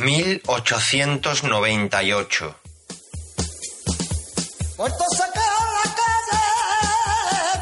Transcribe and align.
1898. 0.00 2.56
Muerto 4.78 5.04
sacar 5.14 5.42
a 5.42 5.66
la 5.76 5.86
calle 6.00 6.44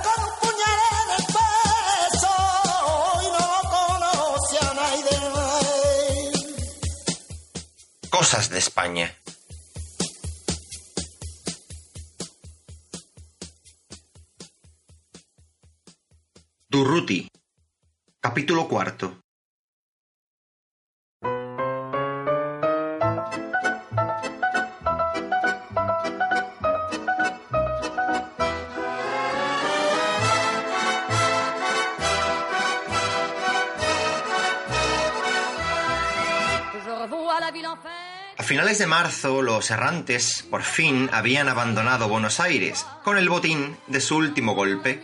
con 0.04 0.18
un 0.24 0.30
puñal 0.40 0.80
en 0.92 1.08
el 1.18 1.24
pecho 1.36 2.34
y 3.22 3.24
no 3.36 3.46
conoce 3.74 4.56
a 4.60 4.70
nadie. 4.74 5.16
Cosas 8.08 8.44
de 8.50 8.58
España. 8.58 9.06
Durruti. 16.68 17.28
Capítulo 18.20 18.68
cuarto. 18.68 19.18
Finales 38.48 38.78
de 38.78 38.86
marzo, 38.86 39.42
los 39.42 39.70
errantes 39.70 40.42
por 40.48 40.62
fin 40.62 41.10
habían 41.12 41.50
abandonado 41.50 42.08
Buenos 42.08 42.40
Aires 42.40 42.86
con 43.04 43.18
el 43.18 43.28
botín 43.28 43.76
de 43.88 44.00
su 44.00 44.16
último 44.16 44.54
golpe. 44.54 45.02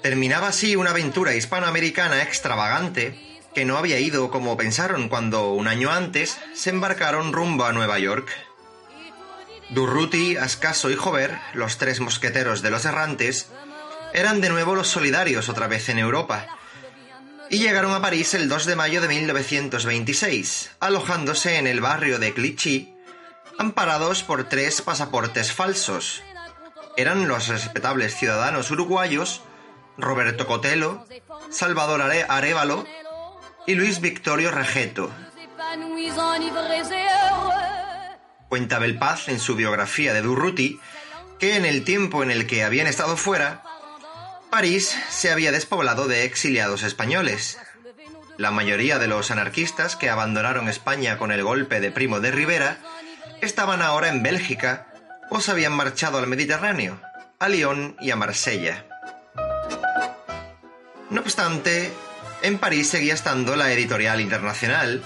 Terminaba 0.00 0.48
así 0.48 0.74
una 0.74 0.88
aventura 0.88 1.34
hispanoamericana 1.34 2.22
extravagante 2.22 3.42
que 3.54 3.66
no 3.66 3.76
había 3.76 4.00
ido 4.00 4.30
como 4.30 4.56
pensaron 4.56 5.10
cuando 5.10 5.52
un 5.52 5.68
año 5.68 5.90
antes 5.90 6.38
se 6.54 6.70
embarcaron 6.70 7.34
rumbo 7.34 7.66
a 7.66 7.74
Nueva 7.74 7.98
York. 7.98 8.30
Durruti, 9.68 10.38
Ascaso 10.38 10.88
y 10.90 10.96
Jover, 10.96 11.38
los 11.52 11.76
tres 11.76 12.00
mosqueteros 12.00 12.62
de 12.62 12.70
los 12.70 12.86
errantes, 12.86 13.50
eran 14.14 14.40
de 14.40 14.48
nuevo 14.48 14.74
los 14.74 14.88
solidarios 14.88 15.50
otra 15.50 15.66
vez 15.66 15.90
en 15.90 15.98
Europa, 15.98 16.46
y 17.50 17.58
llegaron 17.58 17.92
a 17.92 18.00
París 18.00 18.34
el 18.34 18.48
2 18.48 18.66
de 18.66 18.76
mayo 18.76 19.00
de 19.00 19.08
1926, 19.08 20.70
alojándose 20.80 21.58
en 21.58 21.66
el 21.66 21.80
barrio 21.80 22.18
de 22.18 22.32
Clichy, 22.32 22.94
amparados 23.58 24.22
por 24.22 24.44
tres 24.44 24.82
pasaportes 24.82 25.52
falsos. 25.52 26.22
Eran 26.96 27.28
los 27.28 27.48
respetables 27.48 28.16
ciudadanos 28.16 28.70
uruguayos 28.70 29.42
Roberto 29.96 30.46
Cotelo, 30.46 31.06
Salvador 31.50 32.02
Are 32.02 32.24
Arevalo 32.28 32.84
y 33.66 33.74
Luis 33.74 34.00
Victorio 34.00 34.50
Regeto. 34.50 35.10
Cuenta 38.48 38.78
Belpaz 38.78 39.28
en 39.28 39.40
su 39.40 39.54
biografía 39.54 40.12
de 40.12 40.22
Durruti 40.22 40.80
que 41.38 41.56
en 41.56 41.64
el 41.64 41.84
tiempo 41.84 42.22
en 42.22 42.30
el 42.30 42.46
que 42.46 42.64
habían 42.64 42.86
estado 42.86 43.16
fuera, 43.16 43.62
París 44.54 44.96
se 45.10 45.32
había 45.32 45.50
despoblado 45.50 46.06
de 46.06 46.22
exiliados 46.22 46.84
españoles. 46.84 47.58
La 48.36 48.52
mayoría 48.52 49.00
de 49.00 49.08
los 49.08 49.32
anarquistas 49.32 49.96
que 49.96 50.10
abandonaron 50.10 50.68
España 50.68 51.18
con 51.18 51.32
el 51.32 51.42
golpe 51.42 51.80
de 51.80 51.90
Primo 51.90 52.20
de 52.20 52.30
Rivera 52.30 52.78
estaban 53.40 53.82
ahora 53.82 54.10
en 54.10 54.22
Bélgica 54.22 54.86
o 55.28 55.40
se 55.40 55.50
habían 55.50 55.72
marchado 55.72 56.18
al 56.18 56.28
Mediterráneo, 56.28 57.00
a 57.40 57.48
Lyon 57.48 57.96
y 58.00 58.12
a 58.12 58.16
Marsella. 58.16 58.86
No 61.10 61.22
obstante, 61.22 61.90
en 62.42 62.58
París 62.58 62.88
seguía 62.88 63.14
estando 63.14 63.56
la 63.56 63.72
editorial 63.72 64.20
internacional, 64.20 65.02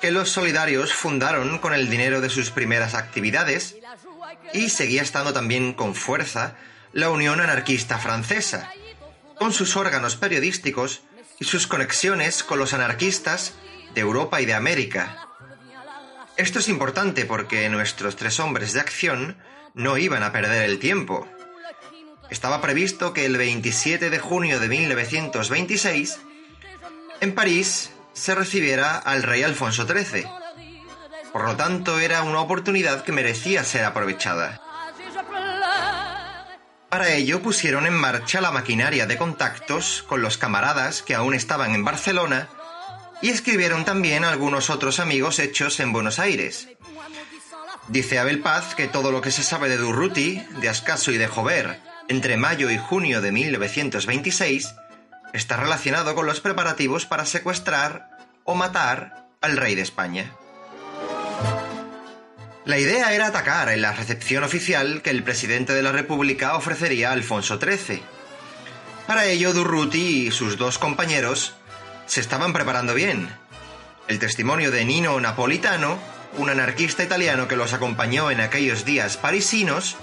que 0.00 0.12
los 0.12 0.30
solidarios 0.30 0.94
fundaron 0.94 1.58
con 1.58 1.74
el 1.74 1.90
dinero 1.90 2.20
de 2.20 2.30
sus 2.30 2.52
primeras 2.52 2.94
actividades, 2.94 3.74
y 4.52 4.68
seguía 4.68 5.02
estando 5.02 5.32
también 5.32 5.72
con 5.72 5.96
fuerza 5.96 6.54
la 6.92 7.10
Unión 7.10 7.40
Anarquista 7.40 7.98
Francesa, 7.98 8.70
con 9.42 9.52
sus 9.52 9.74
órganos 9.74 10.14
periodísticos 10.14 11.02
y 11.40 11.46
sus 11.46 11.66
conexiones 11.66 12.44
con 12.44 12.60
los 12.60 12.74
anarquistas 12.74 13.54
de 13.92 14.00
Europa 14.00 14.40
y 14.40 14.46
de 14.46 14.54
América. 14.54 15.26
Esto 16.36 16.60
es 16.60 16.68
importante 16.68 17.24
porque 17.24 17.68
nuestros 17.68 18.14
tres 18.14 18.38
hombres 18.38 18.72
de 18.72 18.78
acción 18.78 19.36
no 19.74 19.98
iban 19.98 20.22
a 20.22 20.30
perder 20.30 20.70
el 20.70 20.78
tiempo. 20.78 21.26
Estaba 22.30 22.60
previsto 22.60 23.12
que 23.12 23.24
el 23.24 23.36
27 23.36 24.10
de 24.10 24.18
junio 24.20 24.60
de 24.60 24.68
1926, 24.68 26.20
en 27.20 27.34
París, 27.34 27.90
se 28.12 28.36
recibiera 28.36 28.96
al 28.96 29.24
rey 29.24 29.42
Alfonso 29.42 29.88
XIII. 29.88 30.24
Por 31.32 31.46
lo 31.46 31.56
tanto, 31.56 31.98
era 31.98 32.22
una 32.22 32.38
oportunidad 32.38 33.02
que 33.02 33.10
merecía 33.10 33.64
ser 33.64 33.86
aprovechada. 33.86 34.61
Para 36.92 37.08
ello 37.14 37.40
pusieron 37.40 37.86
en 37.86 37.94
marcha 37.94 38.42
la 38.42 38.50
maquinaria 38.50 39.06
de 39.06 39.16
contactos 39.16 40.04
con 40.06 40.20
los 40.20 40.36
camaradas 40.36 41.00
que 41.00 41.14
aún 41.14 41.32
estaban 41.32 41.74
en 41.74 41.86
Barcelona 41.86 42.50
y 43.22 43.30
escribieron 43.30 43.86
también 43.86 44.24
algunos 44.24 44.68
otros 44.68 45.00
amigos 45.00 45.38
hechos 45.38 45.80
en 45.80 45.94
Buenos 45.94 46.18
Aires. 46.18 46.68
Dice 47.88 48.18
Abel 48.18 48.40
Paz 48.40 48.74
que 48.74 48.88
todo 48.88 49.10
lo 49.10 49.22
que 49.22 49.30
se 49.30 49.42
sabe 49.42 49.70
de 49.70 49.78
Durruti, 49.78 50.44
de 50.60 50.68
Ascaso 50.68 51.12
y 51.12 51.16
de 51.16 51.28
Jover 51.28 51.80
entre 52.08 52.36
mayo 52.36 52.68
y 52.68 52.76
junio 52.76 53.22
de 53.22 53.32
1926 53.32 54.74
está 55.32 55.56
relacionado 55.56 56.14
con 56.14 56.26
los 56.26 56.40
preparativos 56.40 57.06
para 57.06 57.24
secuestrar 57.24 58.10
o 58.44 58.54
matar 58.54 59.28
al 59.40 59.56
rey 59.56 59.74
de 59.74 59.80
España. 59.80 60.36
La 62.64 62.78
idea 62.78 63.12
era 63.12 63.26
atacar 63.26 63.70
en 63.70 63.82
la 63.82 63.92
recepción 63.92 64.44
oficial 64.44 65.02
que 65.02 65.10
el 65.10 65.24
presidente 65.24 65.74
de 65.74 65.82
la 65.82 65.90
República 65.90 66.54
ofrecería 66.54 67.10
a 67.10 67.12
Alfonso 67.12 67.58
XIII. 67.58 68.00
Para 69.08 69.24
ello, 69.24 69.52
Durruti 69.52 70.28
y 70.28 70.30
sus 70.30 70.58
dos 70.58 70.78
compañeros 70.78 71.54
se 72.06 72.20
estaban 72.20 72.52
preparando 72.52 72.94
bien. 72.94 73.28
El 74.06 74.20
testimonio 74.20 74.70
de 74.70 74.84
Nino 74.84 75.18
Napolitano, 75.18 75.98
un 76.38 76.50
anarquista 76.50 77.02
italiano 77.02 77.48
que 77.48 77.56
los 77.56 77.72
acompañó 77.72 78.30
en 78.30 78.40
aquellos 78.40 78.84
días 78.84 79.16
parisinos, 79.16 79.96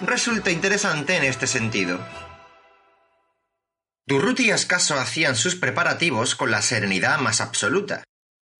resulta 0.00 0.52
interesante 0.52 1.16
en 1.16 1.24
este 1.24 1.48
sentido. 1.48 1.98
Durruti 4.06 4.46
y 4.46 4.50
Ascaso 4.52 4.94
hacían 4.94 5.34
sus 5.34 5.56
preparativos 5.56 6.36
con 6.36 6.52
la 6.52 6.62
serenidad 6.62 7.18
más 7.18 7.40
absoluta. 7.40 8.04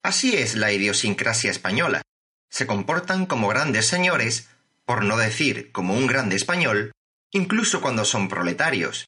Así 0.03 0.37
es 0.37 0.57
la 0.57 0.73
idiosincrasia 0.73 1.53
española 1.53 2.03
se 2.49 2.67
comportan 2.67 3.27
como 3.27 3.49
grandes 3.49 3.87
señores, 3.87 4.49
por 4.85 5.05
no 5.05 5.17
decir 5.17 5.73
como 5.73 5.95
un 5.95 6.07
grande 6.07 6.37
español, 6.37 6.93
incluso 7.33 7.81
cuando 7.81 8.05
son 8.05 8.29
proletarios. 8.29 9.07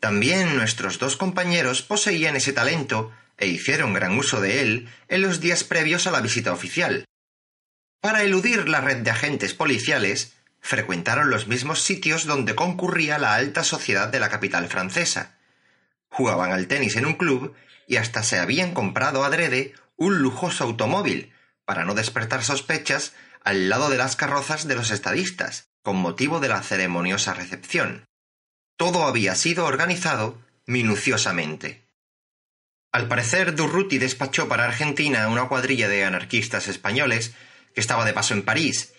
También 0.00 0.56
nuestros 0.56 0.98
dos 0.98 1.16
compañeros 1.16 1.82
poseían 1.82 2.36
ese 2.36 2.52
talento 2.52 3.12
e 3.36 3.46
hicieron 3.46 3.92
gran 3.92 4.18
uso 4.18 4.40
de 4.40 4.60
él 4.60 4.88
en 5.08 5.22
los 5.22 5.40
días 5.40 5.64
previos 5.64 6.06
a 6.06 6.10
la 6.10 6.20
visita 6.20 6.52
oficial. 6.52 7.04
Para 8.00 8.22
eludir 8.22 8.68
la 8.68 8.80
red 8.80 8.98
de 8.98 9.10
agentes 9.10 9.54
policiales, 9.54 10.34
frecuentaron 10.60 11.30
los 11.30 11.46
mismos 11.46 11.82
sitios 11.82 12.26
donde 12.26 12.54
concurría 12.54 13.18
la 13.18 13.34
alta 13.34 13.64
sociedad 13.64 14.08
de 14.08 14.20
la 14.20 14.28
capital 14.28 14.68
francesa. 14.68 15.38
Jugaban 16.08 16.52
al 16.52 16.66
tenis 16.66 16.96
en 16.96 17.06
un 17.06 17.14
club 17.14 17.54
y 17.86 17.96
hasta 17.96 18.22
se 18.22 18.38
habían 18.38 18.74
comprado 18.74 19.24
adrede 19.24 19.74
un 19.96 20.18
lujoso 20.18 20.64
automóvil 20.64 21.32
para 21.72 21.86
no 21.86 21.94
despertar 21.94 22.44
sospechas 22.44 23.14
al 23.42 23.70
lado 23.70 23.88
de 23.88 23.96
las 23.96 24.14
carrozas 24.14 24.68
de 24.68 24.74
los 24.74 24.90
estadistas, 24.90 25.70
con 25.80 25.96
motivo 25.96 26.38
de 26.38 26.50
la 26.50 26.62
ceremoniosa 26.62 27.32
recepción. 27.32 28.04
Todo 28.76 29.06
había 29.06 29.34
sido 29.36 29.64
organizado 29.64 30.38
minuciosamente. 30.66 31.88
Al 32.92 33.08
parecer, 33.08 33.54
Durruti 33.54 33.96
despachó 33.96 34.48
para 34.48 34.66
Argentina 34.66 35.26
una 35.28 35.48
cuadrilla 35.48 35.88
de 35.88 36.04
anarquistas 36.04 36.68
españoles 36.68 37.32
que 37.74 37.80
estaba 37.80 38.04
de 38.04 38.12
paso 38.12 38.34
en 38.34 38.42
París, 38.42 38.92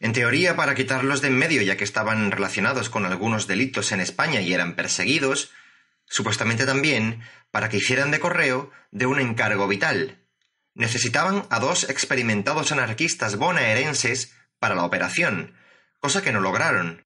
en 0.00 0.12
teoría 0.12 0.56
para 0.56 0.74
quitarlos 0.74 1.20
de 1.20 1.28
en 1.28 1.38
medio 1.38 1.62
ya 1.62 1.76
que 1.76 1.84
estaban 1.84 2.32
relacionados 2.32 2.90
con 2.90 3.06
algunos 3.06 3.46
delitos 3.46 3.92
en 3.92 4.00
España 4.00 4.40
y 4.40 4.52
eran 4.52 4.74
perseguidos, 4.74 5.52
supuestamente 6.06 6.66
también 6.66 7.20
para 7.52 7.68
que 7.68 7.76
hicieran 7.76 8.10
de 8.10 8.18
correo 8.18 8.72
de 8.90 9.06
un 9.06 9.20
encargo 9.20 9.68
vital, 9.68 10.25
Necesitaban 10.76 11.46
a 11.48 11.58
dos 11.58 11.88
experimentados 11.88 12.70
anarquistas 12.70 13.36
bonaerenses 13.36 14.34
para 14.58 14.74
la 14.74 14.84
operación, 14.84 15.54
cosa 16.00 16.22
que 16.22 16.32
no 16.32 16.40
lograron. 16.40 17.02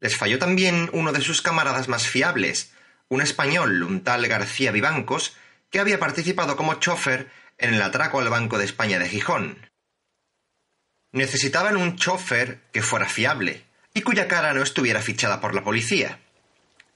Les 0.00 0.16
falló 0.16 0.38
también 0.38 0.88
uno 0.94 1.12
de 1.12 1.20
sus 1.20 1.42
camaradas 1.42 1.88
más 1.88 2.08
fiables, 2.08 2.72
un 3.08 3.20
español, 3.20 3.82
un 3.82 4.02
tal 4.02 4.26
García 4.28 4.72
Vivancos, 4.72 5.36
que 5.70 5.78
había 5.78 5.98
participado 5.98 6.56
como 6.56 6.80
chofer 6.80 7.30
en 7.58 7.74
el 7.74 7.82
atraco 7.82 8.18
al 8.18 8.30
Banco 8.30 8.56
de 8.56 8.64
España 8.64 8.98
de 8.98 9.10
Gijón. 9.10 9.58
Necesitaban 11.12 11.76
un 11.76 11.96
chofer 11.96 12.62
que 12.72 12.80
fuera 12.80 13.10
fiable 13.10 13.62
y 13.92 14.00
cuya 14.00 14.26
cara 14.26 14.54
no 14.54 14.62
estuviera 14.62 15.02
fichada 15.02 15.38
por 15.38 15.54
la 15.54 15.62
policía. 15.62 16.18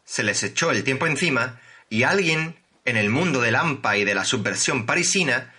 Se 0.07 0.23
les 0.23 0.43
echó 0.43 0.71
el 0.71 0.83
tiempo 0.83 1.07
encima 1.07 1.61
y 1.91 2.05
alguien 2.05 2.57
en 2.87 2.97
el 2.97 3.11
mundo 3.11 3.43
del 3.43 3.57
AMPA 3.57 3.99
y 3.99 4.05
de 4.05 4.15
la 4.15 4.25
subversión 4.25 4.87
parisina 4.87 5.53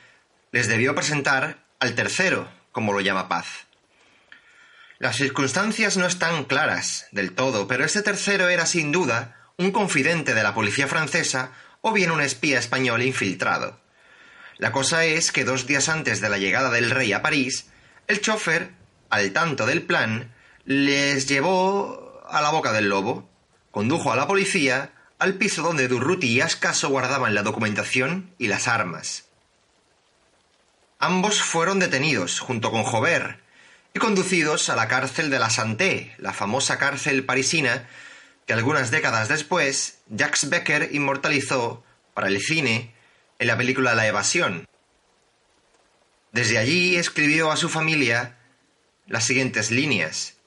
les 0.57 0.68
debió 0.68 0.95
presentar 0.95 1.68
al 1.80 1.94
tercero, 1.94 2.50
como 2.71 2.92
lo 2.92 3.00
llama 3.00 3.30
Paz. 3.30 3.68
Las 4.98 5.15
circunstancias 5.15 5.98
no 5.98 6.07
están 6.07 6.45
claras 6.45 7.06
del 7.12 7.33
todo, 7.33 7.68
pero 7.68 7.86
este 7.86 8.01
tercero 8.01 8.50
era 8.50 8.65
sin 8.65 8.92
duda 8.92 9.38
un 9.57 9.69
confidente 9.69 10.33
de 10.33 10.42
la 10.42 10.56
policía 10.56 10.88
francesa 10.88 11.51
o 11.81 11.94
bien 11.94 12.09
un 12.09 12.21
espía 12.21 12.57
español 12.57 13.04
infiltrado. 13.04 13.80
La 14.57 14.71
cosa 14.71 15.06
es 15.06 15.31
que 15.31 15.44
dos 15.44 15.68
días 15.68 15.89
antes 15.89 16.21
de 16.21 16.30
la 16.30 16.39
llegada 16.39 16.71
del 16.71 16.89
rey 16.89 17.13
a 17.13 17.21
París, 17.21 17.68
el 18.07 18.19
chofer, 18.19 18.71
al 19.12 19.33
tanto 19.33 19.68
del 19.68 19.83
plan, 19.83 20.33
les 20.65 21.27
llevó 21.27 22.24
a 22.27 22.42
la 22.42 22.50
boca 22.50 22.71
del 22.71 22.89
lobo, 22.89 23.30
condujo 23.69 24.12
a 24.12 24.15
la 24.15 24.25
policía 24.25 24.89
al 25.19 25.36
piso 25.36 25.62
donde 25.62 25.88
Durruti 25.88 26.30
y 26.30 26.42
Ascaso 26.42 26.89
guardaban 26.89 27.36
la 27.36 27.44
documentación 27.44 28.33
y 28.39 28.48
las 28.48 28.68
armas. 28.68 29.26
Ambos 30.99 31.41
fueron 31.44 31.77
detenidos, 31.77 32.39
junto 32.39 32.71
con 32.71 32.81
Jover, 32.81 33.39
y 33.94 33.99
conducidos 33.99 34.69
a 34.69 34.75
la 34.75 34.88
cárcel 34.88 35.29
de 35.29 35.38
la 35.38 35.51
Santé, 35.51 36.15
la 36.17 36.33
famosa 36.33 36.79
cárcel 36.79 37.23
parisina 37.23 37.88
que 38.47 38.53
algunas 38.53 38.89
décadas 38.89 39.27
después 39.27 39.99
Jacques 40.09 40.49
Becker 40.49 40.89
inmortalizó 40.94 41.83
para 42.15 42.29
el 42.29 42.41
cine 42.41 42.95
en 43.38 43.47
la 43.47 43.57
película 43.57 43.94
La 43.94 44.07
Evasión. 44.07 44.65
Desde 46.31 46.57
allí 46.57 46.95
escribió 46.95 47.51
a 47.51 47.57
su 47.57 47.69
familia 47.69 48.38
las 49.05 49.25
siguientes 49.25 49.69
líneas. 49.69 50.38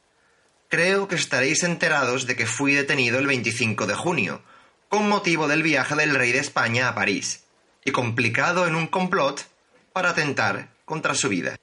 Creo 0.69 1.07
que 1.07 1.15
estaréis 1.15 1.63
enterados 1.63 2.27
de 2.27 2.35
que 2.35 2.47
fui 2.47 2.75
detenido 2.75 3.19
el 3.19 3.27
25 3.29 3.87
de 3.87 3.95
junio, 3.95 4.43
con 4.89 5.09
motivo 5.09 5.47
del 5.47 5.63
viaje 5.63 5.95
del 5.95 6.15
rey 6.15 6.33
de 6.33 6.39
España 6.39 6.89
a 6.89 6.95
París, 6.95 7.45
y 7.85 7.93
complicado 7.93 8.67
en 8.67 8.75
un 8.75 8.89
complot 8.89 9.50
para 9.93 10.11
atentar 10.11 10.71
contra 10.85 11.15
su 11.15 11.29
vida. 11.29 11.59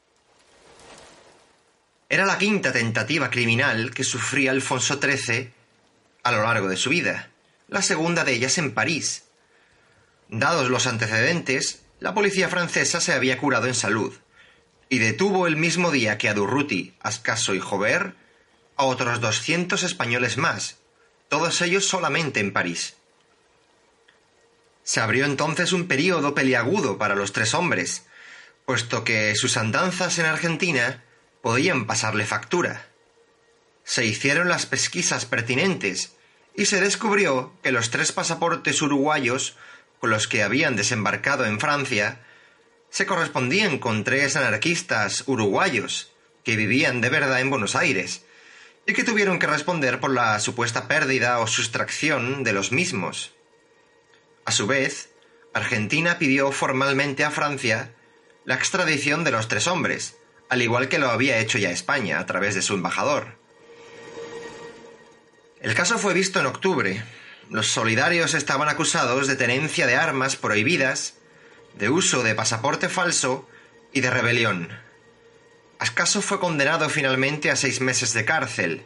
Era 2.09 2.25
la 2.25 2.37
quinta 2.37 2.71
tentativa 2.71 3.29
criminal 3.29 3.93
que 3.93 4.03
sufría 4.03 4.51
Alfonso 4.51 4.99
XIII 5.01 5.51
a 6.23 6.31
lo 6.31 6.43
largo 6.43 6.67
de 6.67 6.77
su 6.77 6.89
vida, 6.89 7.29
la 7.67 7.81
segunda 7.81 8.23
de 8.23 8.33
ellas 8.33 8.57
en 8.57 8.73
París. 8.73 9.23
Dados 10.29 10.69
los 10.69 10.87
antecedentes, 10.87 11.81
la 11.99 12.13
policía 12.13 12.49
francesa 12.49 13.01
se 13.01 13.13
había 13.13 13.37
curado 13.37 13.67
en 13.67 13.75
salud 13.75 14.13
y 14.89 14.99
detuvo 14.99 15.47
el 15.47 15.57
mismo 15.57 15.91
día 15.91 16.17
que 16.17 16.29
a 16.29 16.33
Durruti, 16.33 16.93
Ascaso 17.01 17.53
y 17.53 17.59
Jover 17.59 18.15
a 18.77 18.85
otros 18.85 19.19
doscientos 19.19 19.83
españoles 19.83 20.37
más, 20.37 20.77
todos 21.29 21.61
ellos 21.61 21.85
solamente 21.85 22.39
en 22.39 22.53
París. 22.53 22.95
Se 24.83 25.01
abrió 25.01 25.25
entonces 25.25 25.73
un 25.73 25.87
período 25.87 26.33
peliagudo 26.33 26.97
para 26.97 27.15
los 27.15 27.33
tres 27.33 27.53
hombres, 27.53 28.05
puesto 28.67 29.05
que 29.05 29.33
sus 29.35 29.55
andanzas 29.55 30.19
en 30.19 30.25
Argentina 30.25 31.01
podían 31.41 31.87
pasarle 31.87 32.25
factura. 32.25 32.89
Se 33.85 34.05
hicieron 34.05 34.49
las 34.49 34.65
pesquisas 34.65 35.25
pertinentes 35.25 36.17
y 36.53 36.65
se 36.65 36.81
descubrió 36.81 37.53
que 37.63 37.71
los 37.71 37.91
tres 37.91 38.11
pasaportes 38.11 38.81
uruguayos 38.81 39.55
con 39.99 40.09
los 40.09 40.27
que 40.27 40.43
habían 40.43 40.75
desembarcado 40.75 41.45
en 41.45 41.61
Francia 41.61 42.19
se 42.89 43.05
correspondían 43.05 43.79
con 43.79 44.03
tres 44.03 44.35
anarquistas 44.35 45.23
uruguayos 45.27 46.11
que 46.43 46.57
vivían 46.57 46.99
de 46.99 47.07
verdad 47.07 47.39
en 47.39 47.49
Buenos 47.49 47.73
Aires 47.73 48.25
y 48.85 48.91
que 48.91 49.05
tuvieron 49.05 49.39
que 49.39 49.47
responder 49.47 50.01
por 50.01 50.11
la 50.11 50.37
supuesta 50.41 50.89
pérdida 50.89 51.39
o 51.39 51.47
sustracción 51.47 52.43
de 52.43 52.51
los 52.51 52.73
mismos. 52.73 53.31
A 54.43 54.51
su 54.51 54.67
vez, 54.67 55.09
Argentina 55.53 56.19
pidió 56.19 56.51
formalmente 56.51 57.23
a 57.23 57.31
Francia 57.31 57.93
la 58.47 58.55
extradición 58.55 59.25
de 59.25 59.31
los 59.31 59.49
tres 59.49 59.67
hombres, 59.67 60.15
al 60.47 60.61
igual 60.61 60.87
que 60.87 60.99
lo 60.99 61.09
había 61.09 61.39
hecho 61.39 61.57
ya 61.57 61.69
España 61.69 62.17
a 62.17 62.25
través 62.25 62.55
de 62.55 62.61
su 62.61 62.75
embajador. 62.75 63.37
El 65.59 65.75
caso 65.75 65.97
fue 65.97 66.13
visto 66.13 66.39
en 66.39 66.45
octubre. 66.45 67.03
Los 67.49 67.67
solidarios 67.67 68.33
estaban 68.33 68.69
acusados 68.69 69.27
de 69.27 69.35
tenencia 69.35 69.85
de 69.85 69.97
armas 69.97 70.37
prohibidas, 70.37 71.15
de 71.77 71.89
uso 71.89 72.23
de 72.23 72.35
pasaporte 72.35 72.87
falso 72.87 73.49
y 73.91 73.99
de 73.99 74.11
rebelión. 74.11 74.69
Ascaso 75.77 76.21
fue 76.21 76.39
condenado 76.39 76.87
finalmente 76.87 77.51
a 77.51 77.57
seis 77.57 77.81
meses 77.81 78.13
de 78.13 78.23
cárcel, 78.23 78.85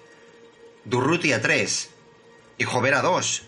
Durruti 0.86 1.34
a 1.34 1.42
tres 1.44 1.92
y 2.58 2.64
Jover 2.64 2.96
a 2.96 3.04
dos, 3.04 3.44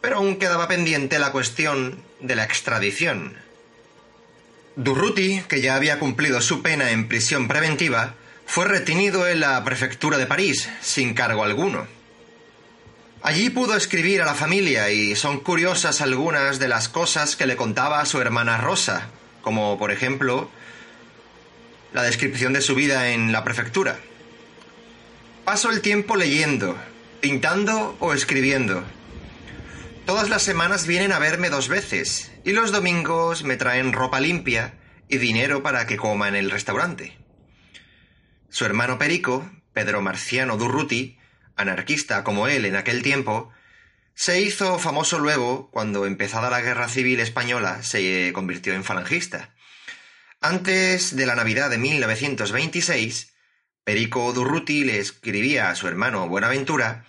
pero 0.00 0.16
aún 0.16 0.40
quedaba 0.40 0.66
pendiente 0.66 1.20
la 1.20 1.30
cuestión 1.30 2.02
de 2.18 2.34
la 2.34 2.42
extradición. 2.42 3.36
Durruti, 4.76 5.42
que 5.48 5.60
ya 5.60 5.76
había 5.76 5.98
cumplido 5.98 6.40
su 6.40 6.62
pena 6.62 6.92
en 6.92 7.06
prisión 7.06 7.46
preventiva, 7.46 8.14
fue 8.46 8.66
retenido 8.66 9.28
en 9.28 9.40
la 9.40 9.62
prefectura 9.64 10.16
de 10.16 10.26
París, 10.26 10.68
sin 10.80 11.12
cargo 11.12 11.44
alguno. 11.44 11.86
Allí 13.22 13.50
pudo 13.50 13.76
escribir 13.76 14.22
a 14.22 14.26
la 14.26 14.34
familia 14.34 14.90
y 14.90 15.14
son 15.14 15.40
curiosas 15.40 16.00
algunas 16.00 16.58
de 16.58 16.68
las 16.68 16.88
cosas 16.88 17.36
que 17.36 17.46
le 17.46 17.56
contaba 17.56 18.00
a 18.00 18.06
su 18.06 18.20
hermana 18.20 18.58
Rosa, 18.58 19.08
como 19.42 19.78
por 19.78 19.92
ejemplo 19.92 20.50
la 21.92 22.02
descripción 22.02 22.52
de 22.52 22.62
su 22.62 22.74
vida 22.74 23.10
en 23.10 23.30
la 23.30 23.44
prefectura. 23.44 24.00
Paso 25.44 25.70
el 25.70 25.82
tiempo 25.82 26.16
leyendo, 26.16 26.76
pintando 27.20 27.96
o 28.00 28.14
escribiendo. 28.14 28.82
Todas 30.06 30.30
las 30.30 30.42
semanas 30.42 30.86
vienen 30.86 31.12
a 31.12 31.18
verme 31.18 31.50
dos 31.50 31.68
veces 31.68 32.31
y 32.44 32.52
los 32.52 32.72
domingos 32.72 33.44
me 33.44 33.56
traen 33.56 33.92
ropa 33.92 34.20
limpia 34.20 34.74
y 35.08 35.18
dinero 35.18 35.62
para 35.62 35.86
que 35.86 35.96
coma 35.96 36.28
en 36.28 36.34
el 36.34 36.50
restaurante. 36.50 37.16
Su 38.48 38.64
hermano 38.64 38.98
Perico, 38.98 39.50
Pedro 39.72 40.02
Marciano 40.02 40.56
Durruti, 40.56 41.18
anarquista 41.56 42.24
como 42.24 42.48
él 42.48 42.64
en 42.64 42.76
aquel 42.76 43.02
tiempo, 43.02 43.50
se 44.14 44.40
hizo 44.40 44.78
famoso 44.78 45.18
luego 45.18 45.70
cuando 45.70 46.04
empezada 46.06 46.50
la 46.50 46.60
Guerra 46.60 46.88
Civil 46.88 47.20
Española 47.20 47.82
se 47.82 48.30
convirtió 48.34 48.74
en 48.74 48.84
falangista. 48.84 49.54
Antes 50.40 51.16
de 51.16 51.26
la 51.26 51.36
Navidad 51.36 51.70
de 51.70 51.78
1926, 51.78 53.32
Perico 53.84 54.32
Durruti 54.32 54.84
le 54.84 54.98
escribía 54.98 55.70
a 55.70 55.74
su 55.76 55.88
hermano 55.88 56.28
Buenaventura 56.28 57.04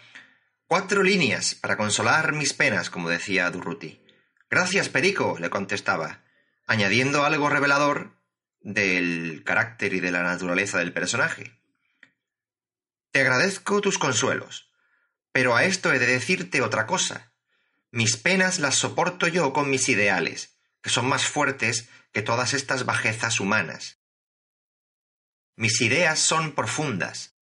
Cuatro 0.65 1.03
líneas 1.03 1.53
para 1.53 1.77
consolar 1.77 2.33
mis 2.33 2.53
penas, 2.53 2.89
como 2.89 3.09
decía 3.09 3.51
Durruti. 3.51 4.02
Gracias, 4.53 4.87
Perico, 4.87 5.37
le 5.39 5.49
contestaba, 5.49 6.21
añadiendo 6.67 7.25
algo 7.25 7.49
revelador 7.49 8.21
del 8.61 9.41
carácter 9.43 9.95
y 9.95 9.99
de 9.99 10.11
la 10.11 10.21
naturaleza 10.21 10.77
del 10.77 10.93
personaje. 10.93 11.59
Te 13.09 13.21
agradezco 13.21 13.81
tus 13.81 13.97
consuelos, 13.97 14.69
pero 15.31 15.55
a 15.55 15.63
esto 15.63 15.91
he 15.91 15.97
de 15.97 16.05
decirte 16.05 16.61
otra 16.61 16.85
cosa. 16.85 17.33
Mis 17.89 18.15
penas 18.15 18.59
las 18.59 18.75
soporto 18.75 19.27
yo 19.27 19.53
con 19.53 19.71
mis 19.71 19.89
ideales, 19.89 20.55
que 20.83 20.91
son 20.91 21.07
más 21.07 21.25
fuertes 21.25 21.89
que 22.11 22.21
todas 22.21 22.53
estas 22.53 22.85
bajezas 22.85 23.39
humanas. 23.39 23.97
Mis 25.55 25.81
ideas 25.81 26.19
son 26.19 26.51
profundas, 26.53 27.33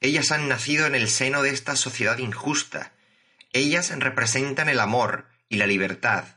ellas 0.00 0.32
han 0.32 0.48
nacido 0.48 0.86
en 0.86 0.96
el 0.96 1.08
seno 1.08 1.42
de 1.42 1.50
esta 1.50 1.76
sociedad 1.76 2.18
injusta. 2.18 2.92
Ellas 3.52 3.96
representan 3.96 4.68
el 4.68 4.80
amor 4.80 5.28
y 5.48 5.58
la 5.58 5.68
libertad. 5.68 6.35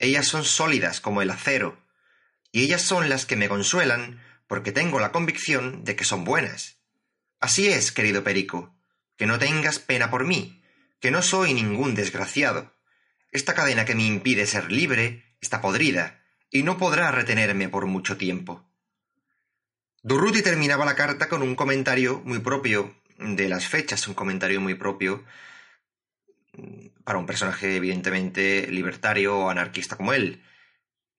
Ellas 0.00 0.26
son 0.26 0.44
sólidas 0.44 1.00
como 1.00 1.22
el 1.22 1.30
acero. 1.30 1.78
Y 2.50 2.62
ellas 2.62 2.82
son 2.82 3.08
las 3.08 3.26
que 3.26 3.36
me 3.36 3.48
consuelan 3.48 4.20
porque 4.48 4.72
tengo 4.72 4.98
la 4.98 5.12
convicción 5.12 5.84
de 5.84 5.94
que 5.94 6.04
son 6.04 6.24
buenas. 6.24 6.78
Así 7.38 7.68
es, 7.68 7.92
querido 7.92 8.24
Perico, 8.24 8.74
que 9.16 9.26
no 9.26 9.38
tengas 9.38 9.78
pena 9.78 10.10
por 10.10 10.24
mí, 10.24 10.64
que 11.00 11.10
no 11.10 11.22
soy 11.22 11.54
ningún 11.54 11.94
desgraciado. 11.94 12.74
Esta 13.30 13.54
cadena 13.54 13.84
que 13.84 13.94
me 13.94 14.04
impide 14.04 14.46
ser 14.46 14.72
libre 14.72 15.36
está 15.40 15.60
podrida 15.60 16.24
y 16.50 16.62
no 16.62 16.78
podrá 16.78 17.10
retenerme 17.10 17.68
por 17.68 17.86
mucho 17.86 18.16
tiempo. 18.16 18.66
Durruti 20.02 20.40
terminaba 20.40 20.86
la 20.86 20.96
carta 20.96 21.28
con 21.28 21.42
un 21.42 21.54
comentario 21.54 22.22
muy 22.24 22.38
propio 22.38 22.96
de 23.18 23.50
las 23.50 23.68
fechas, 23.68 24.08
un 24.08 24.14
comentario 24.14 24.62
muy 24.62 24.74
propio 24.74 25.24
para 27.04 27.18
un 27.18 27.26
personaje 27.26 27.76
evidentemente 27.76 28.66
libertario 28.70 29.36
o 29.36 29.50
anarquista 29.50 29.96
como 29.96 30.12
él. 30.12 30.44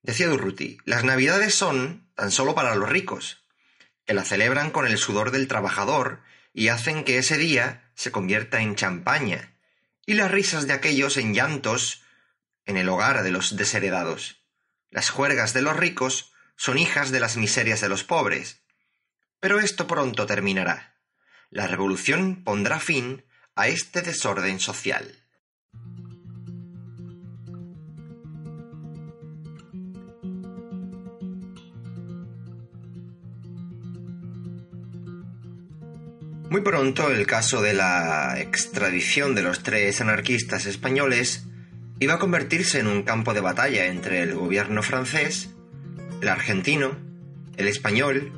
Decía 0.02 0.28
Durruti, 0.28 0.78
las 0.86 1.04
navidades 1.04 1.54
son 1.54 2.10
tan 2.16 2.32
solo 2.32 2.56
para 2.56 2.76
los 2.76 2.90
ricos, 2.90 3.44
que 4.06 4.14
la 4.14 4.26
celebran 4.26 4.72
con 4.72 4.88
el 4.88 4.98
sudor 4.98 5.32
del 5.32 5.48
trabajador 5.48 6.22
y 6.54 6.70
hacen 6.70 7.04
que 7.04 7.18
ese 7.18 7.38
día 7.38 7.92
se 7.96 8.12
convierta 8.12 8.62
en 8.62 8.76
champaña, 8.76 9.54
y 10.06 10.16
las 10.16 10.32
risas 10.32 10.68
de 10.68 10.74
aquellos 10.74 11.18
en 11.18 11.34
llantos 11.34 12.04
en 12.66 12.78
el 12.78 12.90
hogar 12.90 13.24
de 13.24 13.32
los 13.32 13.56
desheredados. 13.56 14.42
Las 14.90 15.10
juergas 15.10 15.54
de 15.54 15.62
los 15.62 15.78
ricos 15.78 16.34
son 16.56 16.78
hijas 16.78 17.12
de 17.12 17.20
las 17.20 17.38
miserias 17.38 17.82
de 17.82 17.90
los 17.90 18.04
pobres. 18.04 18.62
Pero 19.40 19.60
esto 19.60 19.88
pronto 19.88 20.26
terminará. 20.26 20.96
La 21.50 21.68
revolución 21.68 22.44
pondrá 22.44 22.80
fin 22.80 23.26
a 23.56 23.68
este 23.68 24.02
desorden 24.02 24.60
social. 24.60 25.21
Muy 36.52 36.60
pronto 36.60 37.10
el 37.10 37.26
caso 37.28 37.62
de 37.62 37.74
la 37.74 38.38
extradición 38.38 39.36
de 39.36 39.42
los 39.42 39.64
tres 39.64 40.02
anarquistas 40.02 40.66
españoles 40.66 41.46
iba 42.02 42.16
a 42.16 42.20
convertirse 42.20 42.80
en 42.80 42.88
un 42.88 43.04
campo 43.04 43.34
de 43.34 43.40
batalla 43.40 43.86
entre 43.86 44.22
el 44.22 44.36
gobierno 44.36 44.84
francés, 44.84 45.52
el 46.22 46.28
argentino, 46.28 46.98
el 47.56 47.70
español 47.70 48.34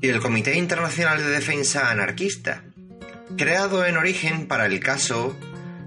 y 0.00 0.06
el 0.06 0.20
Comité 0.20 0.56
Internacional 0.56 1.18
de 1.18 1.30
Defensa 1.30 1.90
Anarquista, 1.90 2.62
creado 3.36 3.84
en 3.84 3.96
origen 3.96 4.46
para 4.46 4.66
el 4.66 4.78
caso 4.78 5.36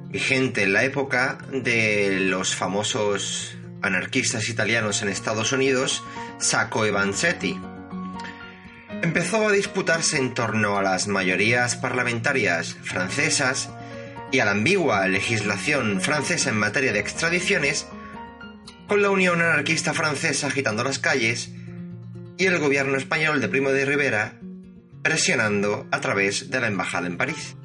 vigente 0.09 0.63
en 0.63 0.73
la 0.73 0.83
época 0.83 1.37
de 1.53 2.19
los 2.19 2.53
famosos 2.53 3.55
anarquistas 3.81 4.49
italianos 4.49 5.03
en 5.03 5.07
Estados 5.07 5.53
Unidos, 5.53 6.03
Sacco 6.37 6.83
e 6.83 6.91
Vanzetti 6.91 7.70
empezó 9.01 9.47
a 9.47 9.51
disputarse 9.51 10.17
en 10.17 10.33
torno 10.33 10.77
a 10.77 10.83
las 10.83 11.07
mayorías 11.07 11.75
parlamentarias 11.75 12.77
francesas 12.83 13.69
y 14.31 14.39
a 14.39 14.45
la 14.45 14.51
ambigua 14.51 15.07
legislación 15.07 16.01
francesa 16.01 16.49
en 16.49 16.57
materia 16.57 16.93
de 16.93 16.99
extradiciones, 16.99 17.87
con 18.87 19.01
la 19.01 19.09
Unión 19.09 19.41
Anarquista 19.41 19.93
Francesa 19.93 20.47
agitando 20.47 20.83
las 20.83 20.99
calles 20.99 21.49
y 22.37 22.45
el 22.45 22.59
gobierno 22.59 22.97
español 22.97 23.41
de 23.41 23.49
Primo 23.49 23.71
de 23.71 23.85
Rivera 23.85 24.39
presionando 25.01 25.87
a 25.91 25.99
través 25.99 26.49
de 26.49 26.61
la 26.61 26.67
embajada 26.67 27.07
en 27.07 27.17
París. 27.17 27.55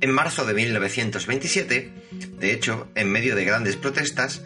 En 0.00 0.12
marzo 0.12 0.46
de 0.46 0.54
1927, 0.54 1.92
de 2.38 2.52
hecho, 2.52 2.88
en 2.94 3.12
medio 3.12 3.36
de 3.36 3.44
grandes 3.44 3.76
protestas, 3.76 4.42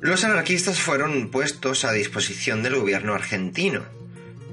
los 0.00 0.24
anarquistas 0.24 0.80
fueron 0.80 1.30
puestos 1.30 1.84
a 1.84 1.92
disposición 1.92 2.62
del 2.62 2.76
gobierno 2.76 3.14
argentino, 3.14 3.84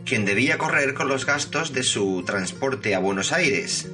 quien 0.06 0.26
debía 0.26 0.58
correr 0.58 0.94
con 0.94 1.08
los 1.08 1.26
gastos 1.26 1.74
de 1.74 1.84
su 1.84 2.24
transporte 2.26 2.96
a 2.96 3.00
Buenos 3.00 3.32
Aires. 3.32 3.90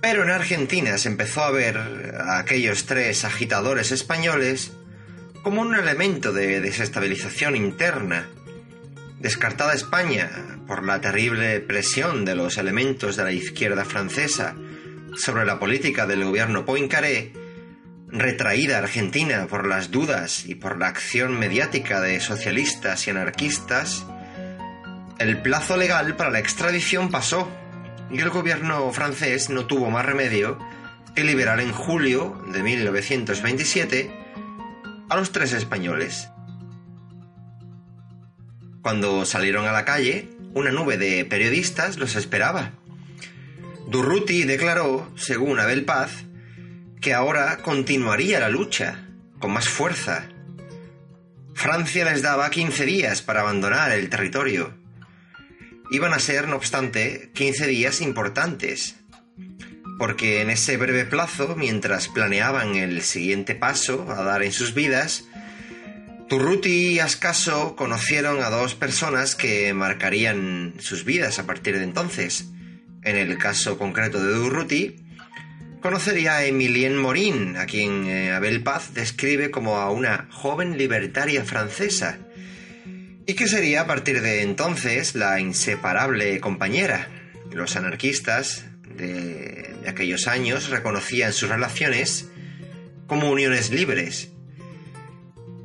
Pero 0.00 0.22
en 0.22 0.30
Argentina 0.30 0.98
se 0.98 1.08
empezó 1.08 1.44
a 1.44 1.50
ver 1.50 1.78
a 1.78 2.38
aquellos 2.38 2.84
tres 2.84 3.24
agitadores 3.24 3.90
españoles 3.92 4.72
como 5.42 5.62
un 5.62 5.74
elemento 5.74 6.32
de 6.32 6.60
desestabilización 6.60 7.56
interna. 7.56 8.28
Descartada 9.20 9.72
España 9.72 10.30
por 10.66 10.84
la 10.84 11.00
terrible 11.00 11.60
presión 11.60 12.24
de 12.24 12.34
los 12.34 12.58
elementos 12.58 13.16
de 13.16 13.24
la 13.24 13.32
izquierda 13.32 13.84
francesa 13.84 14.54
sobre 15.16 15.46
la 15.46 15.58
política 15.58 16.06
del 16.06 16.24
gobierno 16.24 16.64
Poincaré, 16.66 17.32
retraída 18.14 18.78
Argentina 18.78 19.48
por 19.48 19.66
las 19.66 19.90
dudas 19.90 20.46
y 20.46 20.54
por 20.54 20.78
la 20.78 20.86
acción 20.86 21.36
mediática 21.36 22.00
de 22.00 22.20
socialistas 22.20 23.06
y 23.06 23.10
anarquistas, 23.10 24.06
el 25.18 25.42
plazo 25.42 25.76
legal 25.76 26.14
para 26.14 26.30
la 26.30 26.38
extradición 26.38 27.10
pasó 27.10 27.50
y 28.10 28.20
el 28.20 28.30
gobierno 28.30 28.90
francés 28.92 29.50
no 29.50 29.66
tuvo 29.66 29.90
más 29.90 30.06
remedio 30.06 30.58
que 31.16 31.24
liberar 31.24 31.58
en 31.58 31.72
julio 31.72 32.40
de 32.52 32.62
1927 32.62 34.10
a 35.08 35.16
los 35.16 35.32
tres 35.32 35.52
españoles. 35.52 36.28
Cuando 38.80 39.24
salieron 39.24 39.66
a 39.66 39.72
la 39.72 39.84
calle, 39.84 40.28
una 40.52 40.70
nube 40.70 40.98
de 40.98 41.24
periodistas 41.24 41.96
los 41.96 42.14
esperaba. 42.14 42.72
Durruti 43.88 44.44
declaró, 44.44 45.10
según 45.16 45.58
Abel 45.58 45.84
Paz, 45.84 46.24
que 47.04 47.12
ahora 47.12 47.58
continuaría 47.58 48.40
la 48.40 48.48
lucha, 48.48 49.10
con 49.38 49.52
más 49.52 49.68
fuerza. 49.68 50.26
Francia 51.52 52.06
les 52.06 52.22
daba 52.22 52.48
15 52.48 52.86
días 52.86 53.20
para 53.20 53.42
abandonar 53.42 53.92
el 53.92 54.08
territorio. 54.08 54.72
Iban 55.90 56.14
a 56.14 56.18
ser, 56.18 56.48
no 56.48 56.56
obstante, 56.56 57.30
15 57.34 57.66
días 57.66 58.00
importantes, 58.00 58.96
porque 59.98 60.40
en 60.40 60.48
ese 60.48 60.78
breve 60.78 61.04
plazo, 61.04 61.56
mientras 61.56 62.08
planeaban 62.08 62.74
el 62.76 63.02
siguiente 63.02 63.54
paso 63.54 64.10
a 64.10 64.22
dar 64.22 64.42
en 64.42 64.52
sus 64.52 64.72
vidas, 64.72 65.26
Turruti 66.30 66.92
y 66.92 67.00
Ascaso 67.00 67.76
conocieron 67.76 68.42
a 68.42 68.48
dos 68.48 68.74
personas 68.74 69.34
que 69.34 69.74
marcarían 69.74 70.72
sus 70.78 71.04
vidas 71.04 71.38
a 71.38 71.44
partir 71.44 71.76
de 71.76 71.84
entonces. 71.84 72.46
En 73.02 73.16
el 73.16 73.36
caso 73.36 73.76
concreto 73.76 74.24
de 74.24 74.32
Durruti, 74.32 75.03
conocería 75.84 76.36
a 76.36 76.46
Emilienne 76.46 76.96
Morin, 76.96 77.58
a 77.58 77.66
quien 77.66 78.06
eh, 78.06 78.32
Abel 78.32 78.62
Paz 78.62 78.94
describe 78.94 79.50
como 79.50 79.76
a 79.76 79.90
una 79.90 80.28
joven 80.30 80.78
libertaria 80.78 81.44
francesa, 81.44 82.20
y 83.26 83.34
que 83.34 83.46
sería 83.46 83.82
a 83.82 83.86
partir 83.86 84.22
de 84.22 84.40
entonces 84.40 85.14
la 85.14 85.38
inseparable 85.40 86.40
compañera. 86.40 87.10
Los 87.50 87.76
anarquistas 87.76 88.64
de, 88.96 89.76
de 89.82 89.90
aquellos 89.90 90.26
años 90.26 90.70
reconocían 90.70 91.34
sus 91.34 91.50
relaciones 91.50 92.30
como 93.06 93.30
uniones 93.30 93.70
libres. 93.70 94.30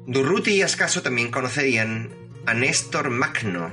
Durruti 0.06 0.52
y 0.52 0.64
Ascaso 0.64 1.02
también 1.02 1.32
conocerían 1.32 2.10
a 2.46 2.54
Néstor 2.54 3.10
Magno, 3.10 3.72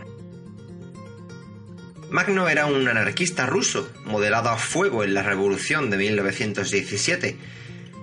Magno 2.11 2.49
era 2.49 2.67
un 2.67 2.87
anarquista 2.87 3.47
ruso, 3.47 3.91
modelado 4.05 4.49
a 4.49 4.57
fuego 4.57 5.03
en 5.03 5.13
la 5.13 5.23
Revolución 5.23 5.91
de 5.91 5.97
1917 5.97 7.37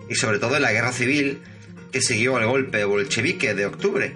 y 0.10 0.16
sobre 0.16 0.40
todo 0.40 0.58
en 0.58 0.62
la 0.62 0.74
guerra 0.74 0.92
civil 0.92 1.42
que 1.92 2.02
siguió 2.02 2.36
al 2.36 2.46
golpe 2.46 2.84
bolchevique 2.84 3.54
de 3.54 3.66
octubre. 3.66 4.16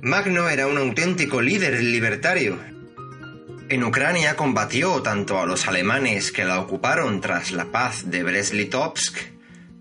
Magno 0.00 0.48
era 0.48 0.68
un 0.68 0.78
auténtico 0.78 1.42
líder 1.42 1.82
libertario. 1.82 2.58
En 3.68 3.84
Ucrania 3.84 4.36
combatió 4.36 5.02
tanto 5.02 5.38
a 5.38 5.46
los 5.46 5.66
alemanes 5.68 6.32
que 6.32 6.44
la 6.44 6.60
ocuparon 6.60 7.20
tras 7.20 7.50
la 7.50 7.66
paz 7.66 8.10
de 8.10 8.22
Brest-Litovsk 8.22 9.18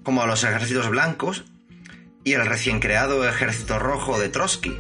como 0.03 0.21
a 0.21 0.27
los 0.27 0.43
ejércitos 0.43 0.89
blancos 0.89 1.45
y 2.23 2.33
al 2.33 2.45
recién 2.45 2.79
creado 2.79 3.27
Ejército 3.27 3.79
Rojo 3.79 4.19
de 4.19 4.29
Trotsky. 4.29 4.75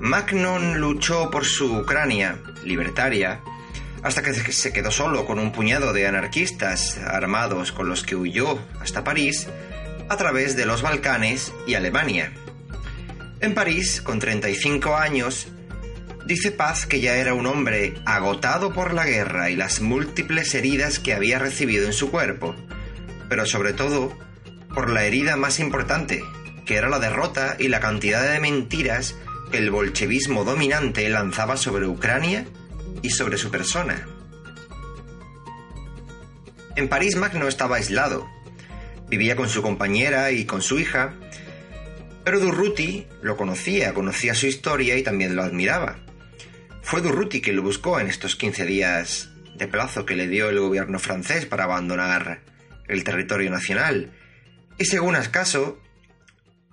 Magnon 0.00 0.80
luchó 0.80 1.30
por 1.30 1.44
su 1.44 1.76
Ucrania 1.76 2.40
libertaria 2.64 3.40
hasta 4.02 4.22
que 4.22 4.34
se 4.34 4.72
quedó 4.72 4.90
solo 4.90 5.24
con 5.26 5.38
un 5.38 5.52
puñado 5.52 5.92
de 5.92 6.06
anarquistas 6.06 6.98
armados 6.98 7.72
con 7.72 7.88
los 7.88 8.02
que 8.02 8.16
huyó 8.16 8.58
hasta 8.80 9.04
París 9.04 9.48
a 10.08 10.16
través 10.16 10.56
de 10.56 10.66
los 10.66 10.82
Balcanes 10.82 11.52
y 11.66 11.74
Alemania. 11.74 12.32
En 13.40 13.54
París, 13.54 14.02
con 14.02 14.18
35 14.18 14.96
años, 14.96 15.48
dice 16.26 16.52
Paz 16.52 16.86
que 16.86 17.00
ya 17.00 17.14
era 17.14 17.34
un 17.34 17.46
hombre 17.46 17.94
agotado 18.04 18.72
por 18.72 18.92
la 18.92 19.06
guerra 19.06 19.50
y 19.50 19.56
las 19.56 19.80
múltiples 19.80 20.54
heridas 20.54 20.98
que 20.98 21.14
había 21.14 21.38
recibido 21.38 21.86
en 21.86 21.92
su 21.92 22.10
cuerpo, 22.10 22.54
pero 23.28 23.46
sobre 23.46 23.72
todo 23.72 24.16
por 24.74 24.90
la 24.90 25.04
herida 25.04 25.36
más 25.36 25.60
importante, 25.60 26.22
que 26.66 26.76
era 26.76 26.88
la 26.88 26.98
derrota 26.98 27.56
y 27.58 27.68
la 27.68 27.80
cantidad 27.80 28.30
de 28.30 28.40
mentiras 28.40 29.14
el 29.52 29.70
bolchevismo 29.70 30.44
dominante 30.44 31.08
lanzaba 31.10 31.56
sobre 31.56 31.86
Ucrania 31.86 32.46
y 33.02 33.10
sobre 33.10 33.36
su 33.36 33.50
persona. 33.50 34.06
En 36.74 36.88
París 36.88 37.16
Magno 37.16 37.46
estaba 37.48 37.76
aislado. 37.76 38.26
Vivía 39.08 39.36
con 39.36 39.50
su 39.50 39.60
compañera 39.60 40.30
y 40.30 40.46
con 40.46 40.62
su 40.62 40.78
hija, 40.78 41.14
pero 42.24 42.40
Durruti 42.40 43.06
lo 43.20 43.36
conocía, 43.36 43.92
conocía 43.92 44.34
su 44.34 44.46
historia 44.46 44.96
y 44.96 45.02
también 45.02 45.36
lo 45.36 45.42
admiraba. 45.42 45.98
Fue 46.80 47.02
Durruti 47.02 47.42
quien 47.42 47.56
lo 47.56 47.62
buscó 47.62 48.00
en 48.00 48.06
estos 48.06 48.36
15 48.36 48.64
días 48.64 49.30
de 49.54 49.68
plazo 49.68 50.06
que 50.06 50.16
le 50.16 50.28
dio 50.28 50.48
el 50.48 50.60
gobierno 50.60 50.98
francés 50.98 51.44
para 51.44 51.64
abandonar 51.64 52.40
el 52.88 53.04
territorio 53.04 53.50
nacional. 53.50 54.12
Y 54.78 54.86
según 54.86 55.14
Ascaso, 55.14 55.78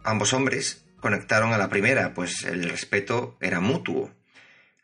ambos 0.06 0.32
hombres 0.32 0.86
conectaron 1.00 1.54
a 1.54 1.58
la 1.58 1.70
primera, 1.70 2.14
pues 2.14 2.44
el 2.44 2.70
respeto 2.70 3.38
era 3.42 3.60
mutuo, 3.60 4.12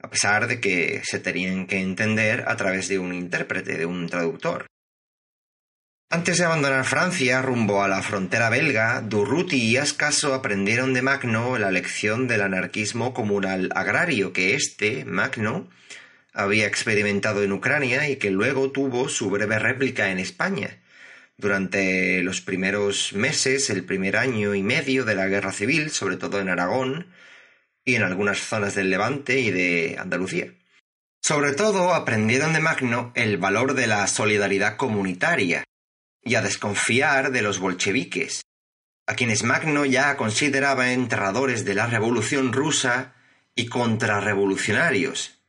a 0.02 0.10
pesar 0.10 0.48
de 0.48 0.60
que 0.60 1.02
se 1.04 1.20
tenían 1.20 1.68
que 1.68 1.80
entender 1.80 2.46
a 2.48 2.56
través 2.56 2.88
de 2.88 3.00
un 3.00 3.14
intérprete, 3.14 3.78
de 3.78 3.86
un 3.86 4.08
traductor. 4.08 4.68
Antes 6.10 6.38
de 6.38 6.46
abandonar 6.46 6.86
Francia 6.86 7.42
rumbo 7.42 7.84
a 7.84 7.88
la 7.88 8.02
frontera 8.02 8.50
belga, 8.50 9.02
Durruti 9.02 9.58
y 9.58 9.78
Ascaso 9.78 10.34
aprendieron 10.34 10.94
de 10.94 11.02
Magno 11.02 11.58
la 11.58 11.72
lección 11.72 12.28
del 12.28 12.42
anarquismo 12.42 13.14
comunal 13.14 13.72
agrario 13.76 14.32
que 14.32 14.54
éste, 14.54 15.04
Magno, 15.04 15.68
había 16.32 16.68
experimentado 16.68 17.44
en 17.44 17.54
Ucrania 17.54 18.08
y 18.08 18.18
que 18.18 18.30
luego 18.30 18.72
tuvo 18.72 19.10
su 19.10 19.30
breve 19.30 19.58
réplica 19.58 20.12
en 20.12 20.20
España, 20.20 20.78
durante 21.38 22.22
los 22.22 22.42
primeros 22.42 23.14
meses, 23.14 23.70
el 23.70 23.86
primer 23.86 24.18
año 24.18 24.56
y 24.56 24.64
medio 24.64 25.06
de 25.06 25.16
la 25.16 25.28
guerra 25.28 25.52
civil, 25.52 25.90
sobre 25.90 26.18
todo 26.18 26.40
en 26.40 26.50
Aragón 26.50 27.08
y 27.84 27.96
en 27.96 28.04
algunas 28.04 28.40
zonas 28.40 28.76
del 28.76 28.90
Levante 28.90 29.40
y 29.40 29.52
de 29.52 29.98
Andalucía. 30.00 30.54
Sobre 31.22 31.54
todo 31.54 31.94
aprendieron 31.94 32.54
de 32.54 32.60
Magno 32.60 33.12
el 33.16 33.38
valor 33.38 33.74
de 33.74 33.88
la 33.88 34.06
solidaridad 34.08 34.78
comunitaria 34.78 35.64
y 36.24 36.36
a 36.36 36.42
desconfiar 36.42 37.32
de 37.32 37.42
los 37.42 37.60
bolcheviques, 37.60 38.44
a 39.08 39.16
quienes 39.16 39.44
Magno 39.44 39.86
ya 39.86 40.18
consideraba 40.18 40.94
enterradores 40.94 41.66
de 41.66 41.76
la 41.76 41.88
revolución 41.88 42.54
rusa 42.54 43.14
y 43.56 43.68
contrarrevolucionarios. 43.68 45.40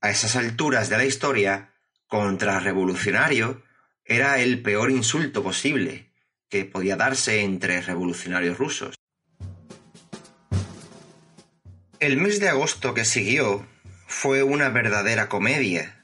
A 0.00 0.10
esas 0.10 0.36
alturas 0.36 0.88
de 0.88 0.96
la 0.96 1.04
historia, 1.04 1.70
contrarrevolucionario 2.06 3.62
era 4.10 4.40
el 4.40 4.60
peor 4.60 4.90
insulto 4.90 5.44
posible 5.44 6.10
que 6.48 6.64
podía 6.64 6.96
darse 6.96 7.42
entre 7.42 7.80
revolucionarios 7.80 8.58
rusos. 8.58 8.96
El 12.00 12.16
mes 12.16 12.40
de 12.40 12.48
agosto 12.48 12.92
que 12.92 13.04
siguió 13.04 13.64
fue 14.08 14.42
una 14.42 14.68
verdadera 14.68 15.28
comedia. 15.28 16.02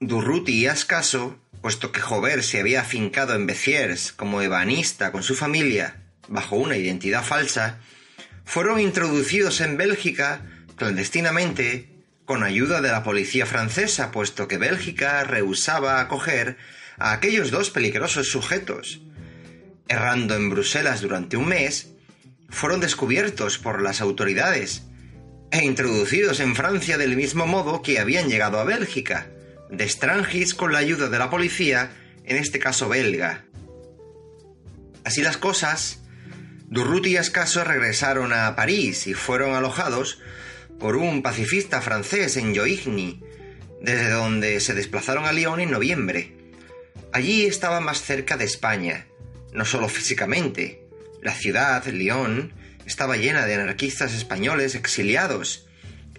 Durruti 0.00 0.52
y 0.52 0.66
Ascaso, 0.66 1.40
puesto 1.62 1.92
que 1.92 2.02
Jover 2.02 2.42
se 2.42 2.60
había 2.60 2.82
afincado 2.82 3.34
en 3.34 3.46
Beziers 3.46 4.12
como 4.12 4.42
ebanista 4.42 5.10
con 5.10 5.22
su 5.22 5.34
familia 5.34 5.96
bajo 6.28 6.56
una 6.56 6.76
identidad 6.76 7.24
falsa, 7.24 7.78
fueron 8.44 8.80
introducidos 8.80 9.62
en 9.62 9.78
Bélgica 9.78 10.42
clandestinamente 10.76 11.88
con 12.26 12.42
ayuda 12.42 12.82
de 12.82 12.92
la 12.92 13.02
policía 13.02 13.46
francesa, 13.46 14.10
puesto 14.12 14.46
que 14.46 14.58
Bélgica 14.58 15.24
rehusaba 15.24 16.00
acoger 16.00 16.58
a 17.00 17.12
aquellos 17.12 17.50
dos 17.50 17.70
peligrosos 17.70 18.28
sujetos. 18.28 19.00
Errando 19.88 20.36
en 20.36 20.50
Bruselas 20.50 21.00
durante 21.00 21.36
un 21.36 21.48
mes, 21.48 21.94
fueron 22.48 22.78
descubiertos 22.78 23.58
por 23.58 23.82
las 23.82 24.00
autoridades 24.00 24.82
e 25.50 25.64
introducidos 25.64 26.38
en 26.38 26.54
Francia 26.54 26.98
del 26.98 27.16
mismo 27.16 27.46
modo 27.46 27.82
que 27.82 27.98
habían 27.98 28.28
llegado 28.28 28.60
a 28.60 28.64
Bélgica, 28.64 29.28
de 29.70 29.88
Strangis 29.88 30.54
con 30.54 30.72
la 30.72 30.78
ayuda 30.78 31.08
de 31.08 31.18
la 31.18 31.30
policía, 31.30 31.90
en 32.24 32.36
este 32.36 32.58
caso 32.58 32.88
belga. 32.88 33.44
Así 35.02 35.22
las 35.22 35.38
cosas, 35.38 36.02
Durruti 36.68 37.10
y 37.10 37.16
Ascaso 37.16 37.64
regresaron 37.64 38.32
a 38.32 38.54
París 38.54 39.06
y 39.06 39.14
fueron 39.14 39.54
alojados 39.54 40.20
por 40.78 40.96
un 40.96 41.22
pacifista 41.22 41.80
francés 41.80 42.36
en 42.36 42.54
Joigny, 42.54 43.22
desde 43.80 44.10
donde 44.10 44.60
se 44.60 44.74
desplazaron 44.74 45.24
a 45.24 45.32
Lyon 45.32 45.60
en 45.60 45.70
noviembre. 45.70 46.39
Allí 47.12 47.46
estaba 47.46 47.80
más 47.80 48.02
cerca 48.02 48.36
de 48.36 48.44
España, 48.44 49.06
no 49.52 49.64
solo 49.64 49.88
físicamente. 49.88 50.86
La 51.22 51.34
ciudad, 51.34 51.84
Lyon, 51.86 52.52
estaba 52.86 53.16
llena 53.16 53.46
de 53.46 53.54
anarquistas 53.54 54.14
españoles 54.14 54.74
exiliados, 54.74 55.66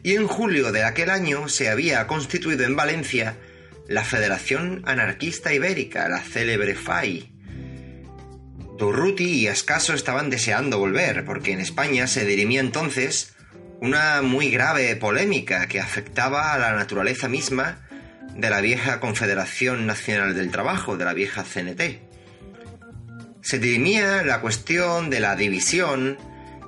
y 0.04 0.16
en 0.16 0.28
julio 0.28 0.72
de 0.72 0.84
aquel 0.84 1.10
año 1.10 1.48
se 1.48 1.70
había 1.70 2.06
constituido 2.08 2.66
en 2.66 2.76
Valencia 2.76 3.38
la 3.88 4.04
Federación 4.04 4.82
Anarquista 4.86 5.54
Ibérica, 5.54 6.10
la 6.10 6.22
célebre 6.22 6.76
FAI. 6.76 7.32
Durruti 8.78 9.42
y 9.42 9.48
Ascaso 9.48 9.94
estaban 9.94 10.30
deseando 10.30 10.80
volver, 10.80 11.24
porque 11.24 11.52
en 11.52 11.60
España 11.60 12.08
se 12.08 12.26
dirimía 12.26 12.62
entonces 12.62 13.34
una 13.80 14.22
muy 14.22 14.50
grave 14.50 14.96
polémica 14.96 15.68
que 15.68 15.80
afectaba 15.80 16.54
a 16.54 16.58
la 16.58 16.74
naturaleza 16.74 17.30
misma 17.30 17.88
de 18.36 18.50
la 18.50 18.62
vieja 18.62 19.00
Confederación 19.00 19.86
Nacional 19.86 20.36
del 20.36 20.52
Trabajo, 20.52 20.98
de 20.98 21.06
la 21.06 21.14
vieja 21.14 21.44
CNT. 21.44 22.00
Se 23.42 23.60
dirimía 23.60 24.24
la 24.24 24.42
cuestión 24.42 25.10
de 25.10 25.20
la 25.20 25.36
división 25.36 26.18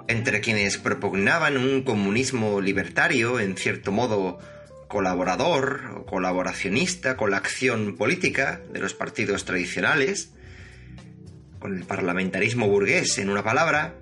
entre 0.08 0.42
quienes 0.42 0.78
propugnaban 0.78 1.58
un 1.58 1.84
comunismo 1.84 2.62
libertario, 2.62 3.40
en 3.40 3.56
cierto 3.56 3.92
modo 3.92 4.40
colaborador 4.88 5.82
o 5.96 6.06
colaboracionista 6.06 7.18
con 7.18 7.32
la 7.32 7.38
acción 7.38 7.96
política 7.96 8.62
de 8.72 8.80
los 8.80 8.94
partidos 8.94 9.46
tradicionales, 9.46 10.32
con 11.60 11.78
el 11.78 11.86
parlamentarismo 11.86 12.68
burgués 12.68 13.18
en 13.18 13.30
una 13.30 13.44
palabra, 13.44 13.96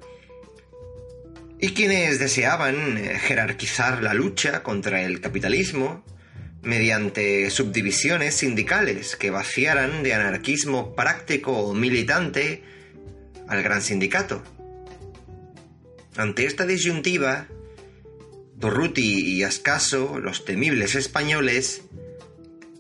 y 1.59 1.73
quienes 1.73 2.17
deseaban 2.17 2.97
jerarquizar 2.97 4.01
la 4.01 4.15
lucha 4.15 4.63
contra 4.63 5.03
el 5.03 5.21
capitalismo, 5.21 6.03
mediante 6.63 7.49
subdivisiones 7.49 8.35
sindicales 8.35 9.15
que 9.15 9.31
vaciaran 9.31 10.03
de 10.03 10.13
anarquismo 10.13 10.95
práctico 10.95 11.51
o 11.53 11.73
militante 11.73 12.63
al 13.47 13.63
gran 13.63 13.81
sindicato. 13.81 14.43
Ante 16.17 16.45
esta 16.45 16.65
disyuntiva, 16.65 17.47
Durruti 18.55 19.37
y 19.37 19.43
Ascaso, 19.43 20.19
los 20.19 20.45
temibles 20.45 20.95
españoles, 20.95 21.81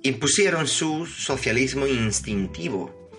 impusieron 0.03 0.67
su 0.67 1.07
socialismo 1.07 1.87
instintivo. 1.87 3.09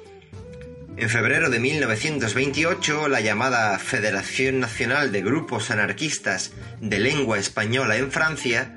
En 0.97 1.09
febrero 1.09 1.49
de 1.49 1.59
1928, 1.59 3.09
la 3.09 3.21
llamada 3.21 3.79
Federación 3.79 4.61
Nacional 4.61 5.11
de 5.11 5.23
Grupos 5.23 5.71
Anarquistas 5.71 6.53
de 6.81 7.01
Lengua 7.01 7.39
Española 7.39 7.97
en 7.97 8.13
Francia 8.13 8.77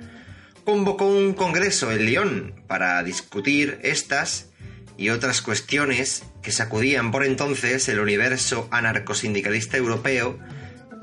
convocó 0.65 1.06
un 1.06 1.34
congreso 1.34 1.91
en 1.91 2.06
Lyon 2.06 2.63
para 2.67 3.01
discutir 3.04 3.80
estas 3.84 4.49
y 4.97 5.10
otras 5.10 5.41
cuestiones 5.41 6.23
que 6.41 6.51
sacudían 6.51 7.12
por 7.12 7.23
entonces 7.23 7.88
el 7.88 7.99
universo 7.99 8.67
anarcosindicalista 8.71 9.78
europeo 9.78 10.39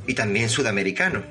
y 0.07 0.15
también 0.15 0.49
sudamericano. 0.49 1.23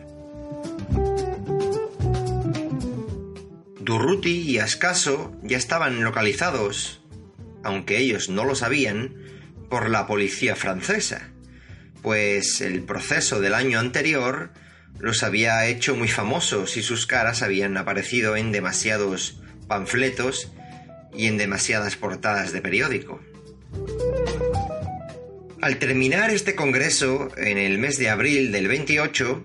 Durruti 3.79 4.41
y 4.41 4.59
Ascaso 4.59 5.35
ya 5.43 5.57
estaban 5.57 6.03
localizados, 6.03 7.01
aunque 7.63 7.97
ellos 7.97 8.29
no 8.29 8.45
lo 8.45 8.55
sabían, 8.55 9.15
por 9.69 9.89
la 9.89 10.05
policía 10.07 10.55
francesa, 10.55 11.31
pues 12.01 12.61
el 12.61 12.83
proceso 12.83 13.39
del 13.39 13.53
año 13.53 13.79
anterior 13.79 14.51
los 14.99 15.23
había 15.23 15.65
hecho 15.67 15.95
muy 15.95 16.07
famosos 16.07 16.77
y 16.77 16.83
sus 16.83 17.07
caras 17.07 17.41
habían 17.41 17.77
aparecido 17.77 18.35
en 18.35 18.51
demasiados 18.51 19.41
panfletos 19.67 20.51
y 21.15 21.27
en 21.27 21.37
demasiadas 21.37 21.95
portadas 21.95 22.51
de 22.51 22.61
periódico. 22.61 23.21
Al 25.61 25.77
terminar 25.77 26.31
este 26.31 26.55
congreso, 26.55 27.29
en 27.37 27.57
el 27.57 27.77
mes 27.77 27.97
de 27.97 28.09
abril 28.09 28.51
del 28.51 28.67
28, 28.67 29.43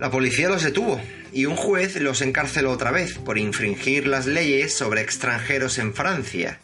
la 0.00 0.10
policía 0.10 0.48
los 0.48 0.62
detuvo 0.62 1.00
y 1.32 1.46
un 1.46 1.56
juez 1.56 1.96
los 1.96 2.22
encarceló 2.22 2.70
otra 2.70 2.92
vez 2.92 3.18
por 3.18 3.36
infringir 3.36 4.06
las 4.06 4.26
leyes 4.26 4.74
sobre 4.74 5.00
extranjeros 5.00 5.78
en 5.78 5.92
Francia. 5.92 6.60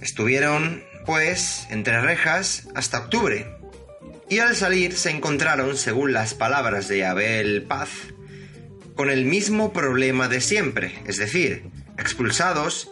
Estuvieron, 0.00 0.82
pues, 1.06 1.68
entre 1.70 2.00
rejas 2.00 2.68
hasta 2.74 2.98
octubre, 2.98 3.46
y 4.32 4.38
al 4.38 4.56
salir 4.56 4.96
se 4.96 5.10
encontraron, 5.10 5.76
según 5.76 6.14
las 6.14 6.32
palabras 6.32 6.88
de 6.88 7.04
Abel 7.04 7.64
Paz, 7.64 7.90
con 8.96 9.10
el 9.10 9.26
mismo 9.26 9.74
problema 9.74 10.26
de 10.26 10.40
siempre, 10.40 10.94
es 11.06 11.18
decir, 11.18 11.64
expulsados 11.98 12.90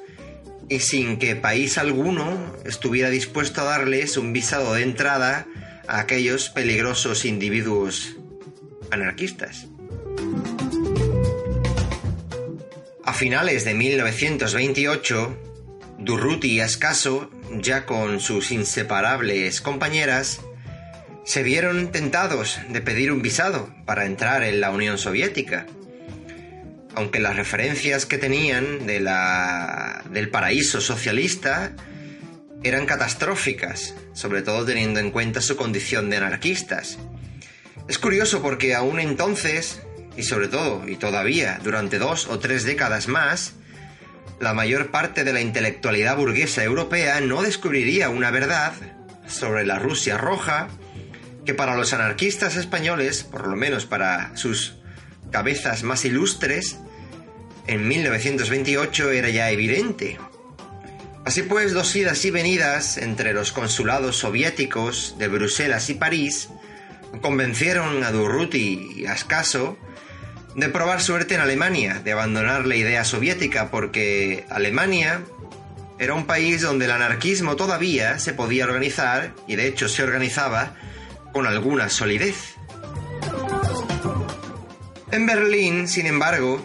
y 0.68 0.81
sin 0.81 1.18
que 1.18 1.37
país 1.37 1.79
alguno 1.79 2.55
estuviera 2.66 3.09
dispuesto 3.09 3.62
a 3.62 3.64
darles 3.64 4.18
un 4.18 4.35
visado 4.35 4.74
de 4.74 4.83
entrada 4.83 5.46
a 5.88 6.00
aquellos 6.00 6.50
peligrosos 6.50 7.24
individuos 7.24 8.16
anarquistas. 8.90 9.66
A 13.03 13.14
finales 13.14 13.64
de 13.64 13.72
1928, 13.72 15.38
Durruti 16.00 16.48
y 16.48 16.61
Ascaso, 16.61 17.31
ya 17.62 17.87
con 17.87 18.20
sus 18.20 18.50
inseparables 18.50 19.62
compañeras, 19.62 20.42
se 21.24 21.42
vieron 21.42 21.92
tentados 21.92 22.59
de 22.68 22.80
pedir 22.80 23.12
un 23.12 23.22
visado 23.22 23.72
para 23.85 24.06
entrar 24.06 24.42
en 24.42 24.61
la 24.61 24.70
Unión 24.70 24.98
Soviética. 24.98 25.66
Aunque 26.94 27.20
las 27.20 27.37
referencias 27.37 28.06
que 28.06 28.18
tenían 28.18 28.87
de 28.87 29.00
la, 29.00 30.02
del 30.11 30.30
paraíso 30.30 30.80
socialista 30.80 31.72
eran 32.62 32.87
catastróficas, 32.87 33.94
sobre 34.12 34.42
todo 34.42 34.64
teniendo 34.64 35.00
en 35.00 35.11
cuenta 35.11 35.40
su 35.40 35.56
condición 35.56 36.11
de 36.11 36.16
anarquistas. 36.18 36.98
Es 37.88 37.98
curioso 37.98 38.42
porque 38.42 38.74
aún 38.74 39.00
entonces, 39.00 39.83
y 40.16 40.24
sobre 40.24 40.48
todo, 40.48 40.87
y 40.88 40.96
todavía, 40.96 41.59
durante 41.62 41.98
dos 41.98 42.26
o 42.26 42.38
tres 42.38 42.64
décadas 42.64 43.09
más, 43.09 43.54
la 44.40 44.52
mayor 44.52 44.90
parte 44.90 45.22
de 45.22 45.33
la 45.33 45.40
intelectualidad 45.40 46.16
burguesa 46.16 46.64
europea 46.64 47.20
no 47.20 47.42
descubriría 47.42 48.09
una 48.09 48.30
verdad 48.30 48.72
sobre 49.26 49.64
la 49.64 49.78
Rusia 49.78 50.18
roja 50.18 50.68
que 51.50 51.54
para 51.54 51.74
los 51.74 51.92
anarquistas 51.92 52.54
españoles, 52.54 53.24
por 53.24 53.48
lo 53.48 53.56
menos 53.56 53.84
para 53.84 54.36
sus 54.36 54.76
cabezas 55.32 55.82
más 55.82 56.04
ilustres, 56.04 56.78
en 57.66 57.88
1928 57.88 59.10
era 59.10 59.30
ya 59.30 59.50
evidente. 59.50 60.16
Así 61.24 61.42
pues, 61.42 61.72
dos 61.72 61.96
idas 61.96 62.24
y 62.24 62.30
venidas 62.30 62.98
entre 62.98 63.32
los 63.32 63.50
consulados 63.50 64.14
soviéticos 64.14 65.16
de 65.18 65.26
Bruselas 65.26 65.90
y 65.90 65.94
París 65.94 66.50
convencieron 67.20 68.04
a 68.04 68.12
Durruti 68.12 68.92
y 68.94 69.06
Ascaso 69.06 69.76
de 70.54 70.68
probar 70.68 71.02
suerte 71.02 71.34
en 71.34 71.40
Alemania, 71.40 72.00
de 72.04 72.12
abandonar 72.12 72.64
la 72.64 72.76
idea 72.76 73.04
soviética, 73.04 73.72
porque 73.72 74.46
Alemania 74.50 75.22
era 75.98 76.14
un 76.14 76.26
país 76.26 76.62
donde 76.62 76.84
el 76.84 76.92
anarquismo 76.92 77.56
todavía 77.56 78.20
se 78.20 78.34
podía 78.34 78.66
organizar, 78.66 79.34
y 79.48 79.56
de 79.56 79.66
hecho 79.66 79.88
se 79.88 80.04
organizaba, 80.04 80.76
con 81.33 81.47
alguna 81.47 81.88
solidez. 81.88 82.57
En 85.12 85.27
Berlín, 85.27 85.88
sin 85.88 86.07
embargo, 86.07 86.64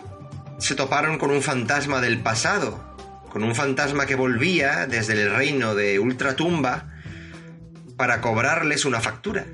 se 0.59 0.75
toparon 0.75 1.17
con 1.17 1.31
un 1.31 1.41
fantasma 1.41 2.01
del 2.01 2.19
pasado, 2.19 2.95
con 3.29 3.43
un 3.43 3.55
fantasma 3.55 4.05
que 4.05 4.15
volvía 4.15 4.87
desde 4.87 5.13
el 5.13 5.31
reino 5.31 5.75
de 5.75 5.99
Ultratumba 5.99 6.93
para 7.97 8.21
cobrarles 8.21 8.85
una 8.85 9.01
factura. 9.01 9.45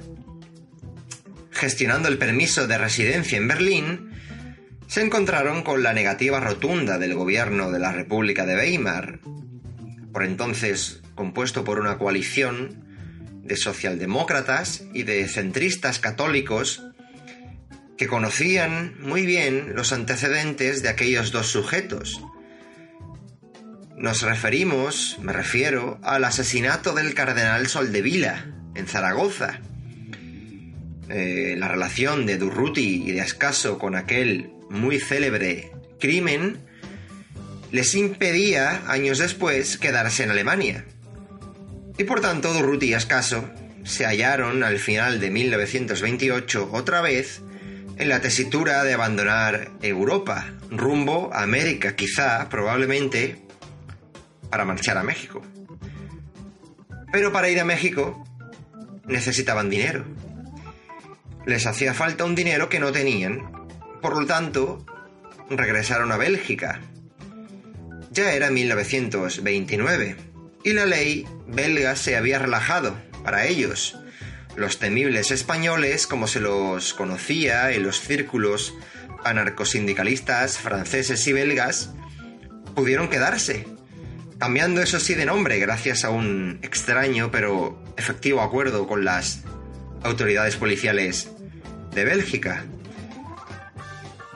Gestionando 1.51 2.07
el 2.07 2.17
permiso 2.17 2.67
de 2.67 2.77
residencia 2.77 3.37
en 3.37 3.47
Berlín, 3.47 4.11
se 4.87 5.01
encontraron 5.01 5.63
con 5.63 5.83
la 5.83 5.93
negativa 5.93 6.39
rotunda 6.39 6.97
del 6.97 7.15
gobierno 7.15 7.71
de 7.71 7.79
la 7.79 7.91
República 7.91 8.45
de 8.45 8.55
Weimar, 8.55 9.19
por 10.11 10.25
entonces 10.25 11.01
compuesto 11.15 11.63
por 11.63 11.79
una 11.79 11.97
coalición 11.97 12.90
de 13.51 13.57
socialdemócratas 13.57 14.85
y 14.93 15.03
de 15.03 15.27
centristas 15.27 15.99
católicos 15.99 16.83
que 17.97 18.07
conocían 18.07 18.95
muy 19.01 19.25
bien 19.25 19.75
los 19.75 19.91
antecedentes 19.91 20.81
de 20.81 20.87
aquellos 20.87 21.33
dos 21.33 21.47
sujetos. 21.47 22.21
Nos 23.97 24.21
referimos, 24.21 25.17
me 25.21 25.33
refiero, 25.33 25.99
al 26.01 26.23
asesinato 26.23 26.93
del 26.93 27.13
cardenal 27.13 27.67
Soldevila 27.67 28.45
en 28.73 28.87
Zaragoza. 28.87 29.59
Eh, 31.09 31.55
la 31.57 31.67
relación 31.67 32.25
de 32.25 32.37
Durruti 32.37 33.03
y 33.05 33.11
de 33.11 33.19
Ascaso 33.19 33.77
con 33.77 33.97
aquel 33.97 34.53
muy 34.69 34.97
célebre 34.97 35.73
crimen 35.99 36.57
les 37.73 37.95
impedía, 37.95 38.89
años 38.89 39.17
después, 39.17 39.77
quedarse 39.77 40.23
en 40.23 40.31
Alemania. 40.31 40.85
Y 41.97 42.03
por 42.03 42.21
tanto, 42.21 42.53
Durruti 42.53 42.87
y 42.87 42.93
Ascaso 42.93 43.49
se 43.83 44.05
hallaron 44.05 44.63
al 44.63 44.79
final 44.79 45.19
de 45.19 45.29
1928 45.29 46.69
otra 46.71 47.01
vez 47.01 47.41
en 47.97 48.09
la 48.09 48.21
tesitura 48.21 48.83
de 48.83 48.93
abandonar 48.93 49.71
Europa, 49.81 50.53
rumbo 50.69 51.29
a 51.33 51.43
América, 51.43 51.95
quizá, 51.95 52.49
probablemente, 52.49 53.43
para 54.49 54.65
marchar 54.65 54.97
a 54.97 55.03
México. 55.03 55.41
Pero 57.11 57.31
para 57.31 57.49
ir 57.49 57.59
a 57.59 57.65
México 57.65 58.23
necesitaban 59.05 59.69
dinero. 59.69 60.05
Les 61.45 61.65
hacía 61.65 61.93
falta 61.93 62.23
un 62.23 62.35
dinero 62.35 62.69
que 62.69 62.79
no 62.79 62.91
tenían. 62.91 63.51
Por 64.01 64.19
lo 64.19 64.25
tanto, 64.25 64.85
regresaron 65.49 66.11
a 66.11 66.17
Bélgica. 66.17 66.79
Ya 68.11 68.33
era 68.33 68.49
1929 68.49 70.30
y 70.63 70.73
la 70.73 70.85
ley 70.85 71.27
belga 71.47 71.95
se 71.95 72.15
había 72.15 72.39
relajado 72.39 72.97
para 73.23 73.45
ellos. 73.45 73.97
Los 74.55 74.79
temibles 74.79 75.31
españoles, 75.31 76.07
como 76.07 76.27
se 76.27 76.39
los 76.39 76.93
conocía 76.93 77.71
en 77.71 77.83
los 77.83 78.01
círculos 78.01 78.73
anarcosindicalistas 79.23 80.57
franceses 80.57 81.25
y 81.27 81.33
belgas, 81.33 81.91
pudieron 82.75 83.09
quedarse, 83.09 83.65
cambiando 84.39 84.81
eso 84.81 84.99
sí 84.99 85.13
de 85.13 85.25
nombre 85.25 85.59
gracias 85.59 86.03
a 86.03 86.09
un 86.09 86.59
extraño 86.63 87.31
pero 87.31 87.81
efectivo 87.97 88.41
acuerdo 88.41 88.87
con 88.87 89.05
las 89.05 89.41
autoridades 90.03 90.55
policiales 90.55 91.29
de 91.93 92.05
Bélgica. 92.05 92.65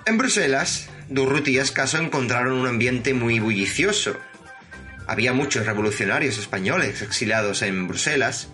En 0.05 0.17
Bruselas, 0.17 0.89
Durruti 1.09 1.51
y 1.51 1.57
Escaso 1.57 1.97
encontraron 1.97 2.53
un 2.53 2.67
ambiente 2.67 3.13
muy 3.13 3.39
bullicioso, 3.39 4.15
había 5.07 5.33
muchos 5.33 5.65
revolucionarios 5.65 6.37
españoles 6.37 7.01
exiliados 7.01 7.61
en 7.61 7.87
Bruselas 7.87 8.47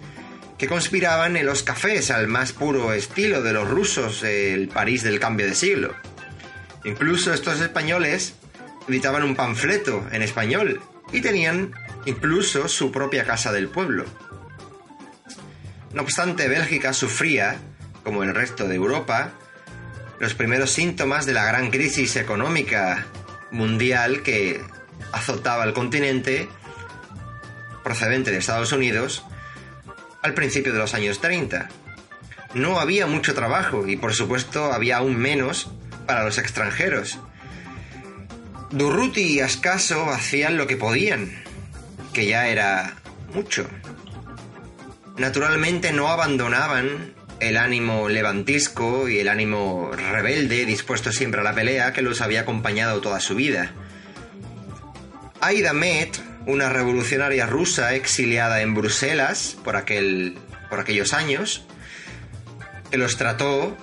que 0.58 0.68
conspiraban 0.68 1.38
en 1.38 1.46
los 1.46 1.64
cafés 1.64 2.12
al 2.12 2.28
más 2.28 2.52
puro 2.54 2.94
estilo 2.94 3.42
de 3.42 3.54
los 3.54 3.68
rusos 3.68 4.24
el 4.24 4.68
París 4.68 5.04
del 5.04 5.20
cambio 5.20 5.48
de 5.48 5.56
siglo. 5.56 5.96
Incluso 6.84 7.34
estos 7.34 7.62
españoles 7.62 8.36
editaban 8.88 9.24
un 9.24 9.36
panfleto 9.36 10.06
en 10.12 10.22
español 10.22 10.82
y 11.12 11.22
tenían 11.22 11.74
incluso 12.06 12.68
su 12.68 12.92
propia 12.92 13.26
casa 13.26 13.52
del 13.52 13.70
pueblo. 13.70 14.06
No 15.94 16.04
obstante, 16.04 16.48
Bélgica 16.48 16.94
sufría, 16.94 17.58
como 18.04 18.24
el 18.24 18.34
resto 18.34 18.68
de 18.68 18.76
Europa, 18.76 19.32
los 20.20 20.34
primeros 20.34 20.72
síntomas 20.72 21.26
de 21.26 21.34
la 21.34 21.46
gran 21.46 21.72
crisis 21.72 22.16
económica 22.16 23.08
mundial 23.52 24.22
que 24.22 24.62
azotaba 25.12 25.64
el 25.64 25.74
continente 25.74 26.50
procedente 27.84 28.32
de 28.32 28.38
Estados 28.38 28.72
Unidos 28.72 29.24
al 30.22 30.34
principio 30.34 30.74
de 30.74 30.80
los 30.80 30.94
años 30.94 31.20
30. 31.20 31.70
No 32.54 32.80
había 32.80 33.08
mucho 33.08 33.34
trabajo 33.34 33.88
y 33.88 33.96
por 33.98 34.14
supuesto 34.14 34.74
había 34.74 34.98
aún 34.98 35.18
menos 35.18 35.72
para 36.06 36.24
los 36.24 36.38
extranjeros. 36.38 37.20
Durruti 38.72 39.22
y 39.22 39.40
Ascaso 39.42 40.10
hacían 40.10 40.58
lo 40.58 40.68
que 40.68 40.78
podían, 40.78 41.44
que 42.14 42.26
ya 42.26 42.48
era 42.48 42.96
mucho. 43.34 43.68
Naturalmente 45.18 45.92
no 45.92 46.08
abandonaban 46.08 47.14
el 47.40 47.58
ánimo 47.58 48.08
levantisco 48.08 49.10
y 49.10 49.20
el 49.20 49.28
ánimo 49.28 49.92
rebelde 49.92 50.66
dispuesto 50.66 51.12
siempre 51.12 51.42
a 51.42 51.44
la 51.44 51.56
pelea 51.56 51.92
que 51.92 52.02
los 52.02 52.22
había 52.22 52.42
acompañado 52.42 53.02
toda 53.02 53.20
su 53.20 53.36
vida. 53.36 53.74
Aida 55.42 55.74
Met, 55.74 56.20
una 56.46 56.70
revolucionaria 56.70 57.48
rusa 57.48 57.96
exiliada 57.96 58.62
en 58.62 58.76
Bruselas 58.76 59.58
por, 59.64 59.76
aquel, 59.76 60.38
por 60.70 60.80
aquellos 60.80 61.14
años, 61.14 61.66
que 62.92 62.98
los 62.98 63.18
trató 63.18 63.76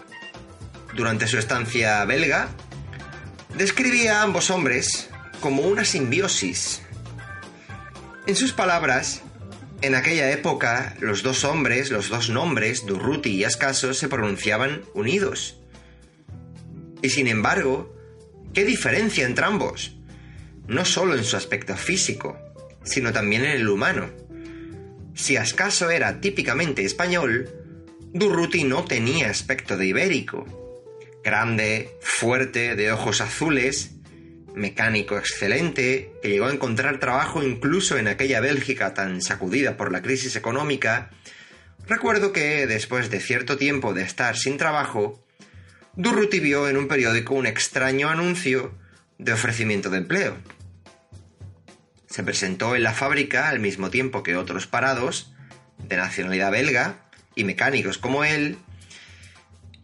durante 0.94 1.26
su 1.26 1.36
estancia 1.36 2.04
belga, 2.04 2.48
describía 3.56 4.20
a 4.20 4.22
ambos 4.22 4.50
hombres 4.50 5.10
como 5.40 5.62
una 5.62 5.84
simbiosis. 5.84 6.82
En 8.28 8.36
sus 8.36 8.52
palabras, 8.52 9.22
en 9.82 9.96
aquella 9.96 10.30
época 10.30 10.94
los 11.00 11.24
dos 11.24 11.42
hombres, 11.42 11.90
los 11.90 12.08
dos 12.08 12.30
nombres, 12.30 12.86
Durruti 12.86 13.30
y 13.30 13.42
Ascaso, 13.42 13.94
se 13.94 14.08
pronunciaban 14.08 14.82
unidos. 14.94 15.58
Y 17.02 17.10
sin 17.10 17.26
embargo, 17.26 17.96
¿qué 18.54 18.64
diferencia 18.64 19.26
entre 19.26 19.44
ambos? 19.44 19.97
No 20.68 20.84
solo 20.84 21.16
en 21.16 21.24
su 21.24 21.36
aspecto 21.36 21.76
físico, 21.76 22.38
sino 22.84 23.12
también 23.12 23.44
en 23.44 23.52
el 23.52 23.68
humano. 23.68 24.10
Si 25.14 25.36
Ascaso 25.36 25.90
era 25.90 26.20
típicamente 26.20 26.84
español, 26.84 27.50
Durruti 28.12 28.64
no 28.64 28.84
tenía 28.84 29.30
aspecto 29.30 29.76
de 29.76 29.86
ibérico. 29.86 30.46
Grande, 31.24 31.96
fuerte, 32.00 32.76
de 32.76 32.92
ojos 32.92 33.20
azules, 33.20 33.96
mecánico 34.54 35.18
excelente, 35.18 36.12
que 36.22 36.28
llegó 36.28 36.46
a 36.46 36.52
encontrar 36.52 37.00
trabajo 37.00 37.42
incluso 37.42 37.96
en 37.96 38.08
aquella 38.08 38.40
Bélgica 38.40 38.94
tan 38.94 39.22
sacudida 39.22 39.76
por 39.76 39.90
la 39.90 40.02
crisis 40.02 40.36
económica, 40.36 41.10
recuerdo 41.86 42.32
que, 42.32 42.66
después 42.66 43.10
de 43.10 43.20
cierto 43.20 43.56
tiempo 43.56 43.94
de 43.94 44.02
estar 44.02 44.36
sin 44.36 44.58
trabajo, 44.58 45.24
Durruti 45.96 46.40
vio 46.40 46.68
en 46.68 46.76
un 46.76 46.88
periódico 46.88 47.34
un 47.34 47.46
extraño 47.46 48.08
anuncio 48.08 48.72
de 49.18 49.32
ofrecimiento 49.32 49.90
de 49.90 49.98
empleo. 49.98 50.36
Se 52.08 52.22
presentó 52.22 52.74
en 52.74 52.82
la 52.82 52.92
fábrica 52.92 53.48
al 53.48 53.60
mismo 53.60 53.90
tiempo 53.90 54.22
que 54.22 54.36
otros 54.36 54.66
parados, 54.66 55.32
de 55.78 55.96
nacionalidad 55.96 56.50
belga, 56.50 56.96
y 57.34 57.44
mecánicos 57.44 57.98
como 57.98 58.24
él, 58.24 58.58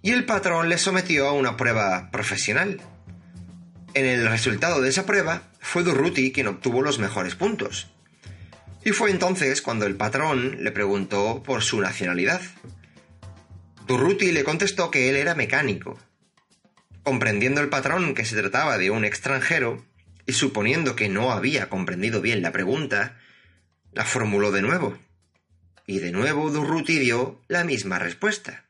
y 0.02 0.10
el 0.10 0.26
patrón 0.26 0.68
le 0.68 0.76
sometió 0.76 1.28
a 1.28 1.32
una 1.32 1.56
prueba 1.56 2.10
profesional. 2.10 2.80
En 3.94 4.04
el 4.04 4.28
resultado 4.28 4.82
de 4.82 4.90
esa 4.90 5.06
prueba 5.06 5.44
fue 5.60 5.82
Durruti 5.82 6.30
quien 6.30 6.48
obtuvo 6.48 6.82
los 6.82 6.98
mejores 6.98 7.36
puntos. 7.36 7.88
Y 8.84 8.90
fue 8.90 9.10
entonces 9.10 9.62
cuando 9.62 9.86
el 9.86 9.96
patrón 9.96 10.62
le 10.62 10.72
preguntó 10.72 11.42
por 11.42 11.62
su 11.62 11.80
nacionalidad. 11.80 12.42
Durruti 13.86 14.32
le 14.32 14.44
contestó 14.44 14.90
que 14.90 15.08
él 15.08 15.16
era 15.16 15.34
mecánico. 15.34 15.98
Comprendiendo 17.02 17.62
el 17.62 17.70
patrón 17.70 18.14
que 18.14 18.26
se 18.26 18.36
trataba 18.36 18.76
de 18.76 18.90
un 18.90 19.06
extranjero, 19.06 19.86
y 20.26 20.32
suponiendo 20.32 20.96
que 20.96 21.08
no 21.08 21.32
había 21.32 21.68
comprendido 21.68 22.20
bien 22.20 22.42
la 22.42 22.52
pregunta, 22.52 23.18
la 23.92 24.04
formuló 24.04 24.52
de 24.52 24.62
nuevo. 24.62 24.98
Y 25.86 25.98
de 25.98 26.12
nuevo 26.12 26.50
Durruti 26.50 26.98
dio 26.98 27.42
la 27.48 27.64
misma 27.64 27.98
respuesta. 27.98 28.64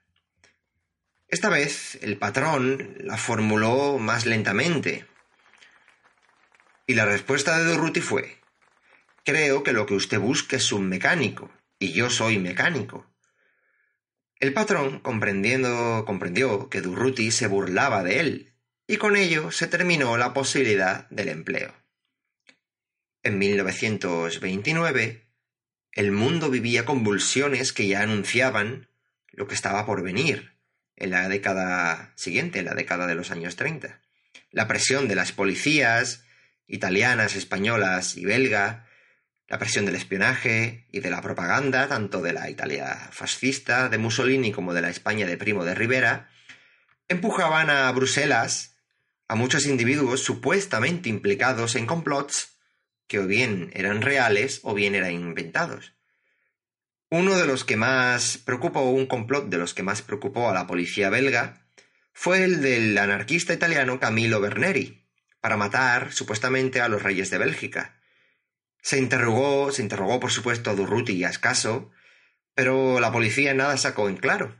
Esta 1.29 1.49
vez 1.49 1.99
el 2.03 2.17
patrón 2.19 2.97
la 3.01 3.17
formuló 3.17 3.99
más 3.99 4.27
lentamente. 4.27 5.07
Y 6.87 6.95
la 6.95 7.07
respuesta 7.07 7.59
de 7.59 7.65
Durruti 7.65 8.01
fue 8.01 8.39
Creo 9.25 9.63
que 9.63 9.73
lo 9.73 9.87
que 9.87 9.95
usted 9.95 10.19
busca 10.19 10.57
es 10.57 10.71
un 10.71 10.89
mecánico, 10.89 11.51
y 11.79 11.93
yo 11.93 12.11
soy 12.11 12.39
mecánico. 12.39 13.07
El 14.39 14.53
patrón, 14.53 15.01
comprendiendo, 15.01 16.05
comprendió 16.05 16.69
que 16.69 16.83
Durruti 16.83 17.31
se 17.31 17.47
burlaba 17.47 18.03
de 18.03 18.21
él, 18.21 18.54
y 18.87 18.97
con 18.97 19.17
ello 19.17 19.51
se 19.51 19.67
terminó 19.67 20.17
la 20.17 20.35
posibilidad 20.35 21.09
del 21.11 21.29
empleo. 21.29 21.75
En 23.23 23.39
1929, 23.39 25.27
el 25.93 26.13
mundo 26.13 26.51
vivía 26.51 26.85
convulsiones 26.85 27.73
que 27.73 27.87
ya 27.87 28.03
anunciaban 28.03 28.89
lo 29.31 29.47
que 29.47 29.55
estaba 29.55 29.87
por 29.87 30.03
venir 30.03 30.53
en 30.97 31.11
la 31.11 31.29
década 31.29 32.13
siguiente, 32.17 32.63
la 32.63 32.75
década 32.75 33.07
de 33.07 33.15
los 33.15 33.31
años 33.31 33.57
30. 33.57 34.01
La 34.51 34.69
presión 34.69 35.09
de 35.09 35.15
las 35.15 35.33
policías 35.33 36.25
italianas, 36.67 37.37
españolas 37.37 38.17
y 38.17 38.25
belga, 38.25 38.87
la 39.49 39.59
presión 39.59 39.85
del 39.85 39.97
espionaje 39.97 40.87
y 40.91 41.01
de 41.01 41.11
la 41.11 41.21
propaganda, 41.21 41.89
tanto 41.89 42.23
de 42.23 42.33
la 42.33 42.51
Italia 42.51 43.09
fascista 43.11 43.89
de 43.89 43.99
Mussolini 43.99 44.53
como 44.53 44.75
de 44.75 44.83
la 44.83 44.91
España 44.91 45.27
de 45.27 45.37
Primo 45.37 45.65
de 45.65 45.75
Rivera, 45.75 46.29
empujaban 47.09 47.71
a 47.71 47.91
Bruselas 47.93 48.74
a 49.29 49.35
muchos 49.35 49.67
individuos 49.67 50.23
supuestamente 50.23 51.09
implicados 51.09 51.77
en 51.77 51.87
complots 51.87 52.59
que 53.07 53.19
o 53.19 53.27
bien 53.27 53.71
eran 53.75 54.03
reales 54.03 54.61
o 54.63 54.75
bien 54.75 54.95
eran 54.95 55.13
inventados. 55.13 55.95
Uno 57.11 57.37
de 57.37 57.47
los 57.47 57.65
que 57.65 57.77
más 57.77 58.39
preocupó, 58.39 58.91
un 58.91 59.07
complot 59.07 59.49
de 59.49 59.59
los 59.59 59.75
que 59.75 59.83
más 59.83 60.03
preocupó 60.03 60.49
a 60.49 60.55
la 60.55 60.67
policía 60.67 61.11
belga, 61.11 61.67
fue 62.13 62.45
el 62.45 62.61
del 62.61 62.97
anarquista 62.97 63.53
italiano 63.53 64.01
Camilo 64.01 64.41
Berneri, 64.41 65.07
para 65.41 65.57
matar 65.57 66.13
supuestamente 66.13 66.81
a 66.81 66.89
los 66.89 67.03
reyes 67.03 67.31
de 67.31 67.39
Bélgica. 67.39 68.01
Se 68.81 68.99
interrogó, 68.99 69.73
se 69.73 69.83
interrogó 69.83 70.21
por 70.21 70.31
supuesto 70.31 70.71
a 70.71 70.75
Durruti 70.75 71.13
y 71.13 71.25
a 71.25 71.31
Escaso, 71.31 71.91
pero 72.55 73.01
la 73.01 73.13
policía 73.13 73.55
nada 73.55 73.77
sacó 73.77 74.09
en 74.09 74.17
claro. 74.17 74.57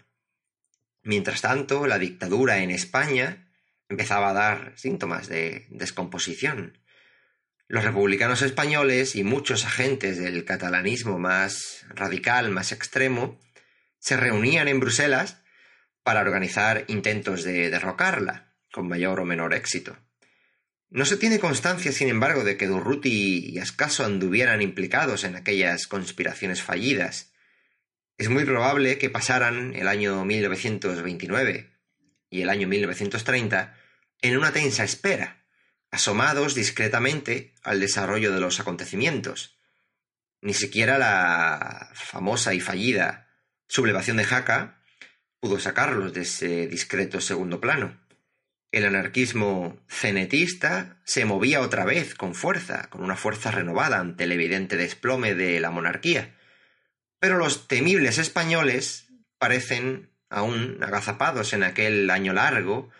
Mientras 1.03 1.43
tanto, 1.43 1.87
la 1.87 1.99
dictadura 1.99 2.59
en 2.59 2.71
España 2.71 3.44
empezaba 3.89 4.31
a 4.31 4.35
dar 4.35 4.73
síntomas 4.77 5.29
de 5.29 5.67
descomposición. 5.71 6.79
Los 7.67 7.85
republicanos 7.85 8.43
españoles 8.43 9.17
y 9.17 9.25
muchos 9.25 9.65
agentes 9.65 10.19
del 10.19 10.45
catalanismo 10.45 11.19
más 11.19 11.87
radical, 11.89 12.51
más 12.51 12.73
extremo, 12.73 13.41
se 13.99 14.17
reunían 14.17 14.69
en 14.69 14.81
Bruselas 14.81 15.43
para 16.03 16.21
organizar 16.21 16.85
intentos 16.89 17.43
de 17.43 17.71
derrocarla, 17.71 18.53
con 18.73 18.87
mayor 18.89 19.21
o 19.21 19.25
menor 19.25 19.55
éxito. 19.55 19.97
No 20.91 21.07
se 21.07 21.17
tiene 21.17 21.41
constancia, 21.41 21.91
sin 21.91 22.09
embargo, 22.09 22.45
de 22.45 22.57
que 22.57 22.67
Durruti 22.67 23.51
y 23.51 23.59
Ascaso 23.59 24.05
anduvieran 24.05 24.61
implicados 24.61 25.25
en 25.25 25.35
aquellas 25.35 25.87
conspiraciones 25.87 26.63
fallidas. 26.63 27.33
Es 28.19 28.29
muy 28.29 28.45
probable 28.45 28.99
que 28.99 29.11
pasaran 29.11 29.75
el 29.75 29.89
año 29.89 30.25
1929 30.25 31.74
y 32.35 32.43
el 32.43 32.51
año 32.51 32.67
1930 32.67 33.79
en 34.21 34.37
una 34.37 34.53
tensa 34.53 34.83
espera, 34.83 35.47
asomados 35.93 36.57
discretamente 36.57 37.55
al 37.63 37.79
desarrollo 37.79 38.33
de 38.33 38.41
los 38.41 38.59
acontecimientos. 38.59 39.57
Ni 40.41 40.53
siquiera 40.53 40.99
la 40.99 41.93
famosa 41.95 42.53
y 42.53 42.59
fallida 42.59 43.29
sublevación 43.69 44.17
de 44.17 44.25
Jaca 44.25 44.83
pudo 45.39 45.61
sacarlos 45.61 46.13
de 46.13 46.23
ese 46.23 46.67
discreto 46.67 47.21
segundo 47.21 47.61
plano. 47.61 48.01
El 48.73 48.85
anarquismo 48.85 49.79
cenetista 49.89 51.01
se 51.05 51.25
movía 51.27 51.61
otra 51.61 51.85
vez 51.85 52.17
con 52.17 52.35
fuerza, 52.35 52.91
con 52.91 53.05
una 53.05 53.15
fuerza 53.15 53.53
renovada 53.53 54.01
ante 54.01 54.25
el 54.25 54.33
evidente 54.33 54.77
desplome 54.77 55.37
de 55.37 55.61
la 55.61 55.71
monarquía. 55.71 56.35
Pero 57.21 57.39
los 57.39 57.69
temibles 57.69 58.19
españoles 58.19 59.07
parecen 59.39 60.14
aún 60.35 60.79
agazapados 60.83 61.53
en 61.53 61.63
aquel 61.63 62.11
año 62.11 62.33
largo, 62.33 62.91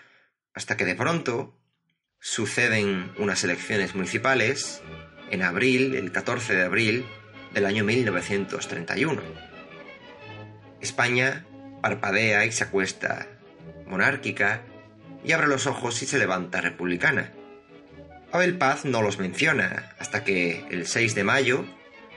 hasta 0.55 0.77
que 0.77 0.85
de 0.85 0.95
pronto 0.95 1.59
suceden 2.21 3.13
unas 3.19 3.43
elecciones 3.45 3.95
municipales 3.95 4.83
en 5.31 5.43
abril, 5.43 5.97
el 5.97 6.13
14 6.13 6.55
de 6.55 6.65
abril 6.65 7.07
del 7.53 7.67
año 7.67 7.85
1931. 7.85 9.21
España 10.81 11.45
parpadea 11.83 12.45
y 12.47 12.53
se 12.53 12.65
acuesta 12.65 13.27
monárquica 13.87 14.63
y 15.25 15.33
abre 15.33 15.49
los 15.49 15.67
ojos 15.67 16.01
y 16.03 16.07
se 16.07 16.19
levanta 16.19 16.61
republicana. 16.61 17.33
Abel 18.33 18.57
Paz 18.59 18.85
no 18.85 19.03
los 19.03 19.19
menciona 19.19 19.93
hasta 19.99 20.25
que 20.25 20.67
el 20.71 20.87
6 20.87 21.15
de 21.15 21.25
mayo 21.25 21.65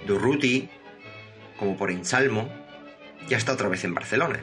Durruti, 0.06 0.70
como 1.58 1.76
por 1.76 1.90
ensalmo, 1.90 2.50
ya 3.28 3.38
está 3.38 3.54
otra 3.54 3.68
vez 3.68 3.84
en 3.84 3.94
Barcelona, 3.94 4.40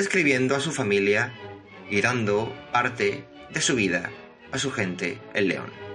escribiendo 0.00 0.56
a 0.56 0.60
su 0.60 0.72
familia 0.72 1.32
y 1.88 2.00
dando 2.00 2.52
parte 2.72 3.24
de 3.50 3.60
su 3.60 3.76
vida 3.76 4.10
a 4.52 4.58
su 4.58 4.70
gente 4.72 5.18
el 5.34 5.48
león. 5.48 5.89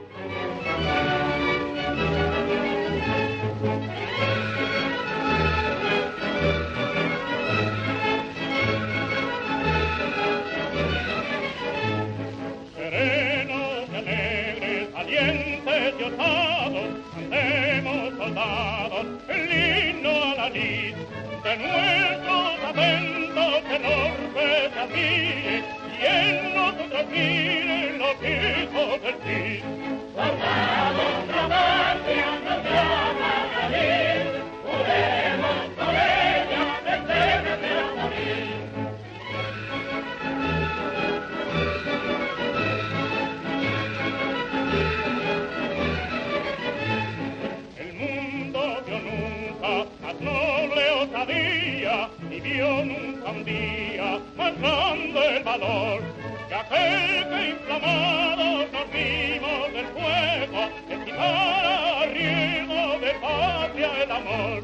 Deseo 64.05 64.21
morir. 64.21 64.63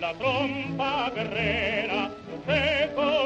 La 0.00 0.12
trompa 0.14 1.10
guerrera, 1.14 2.10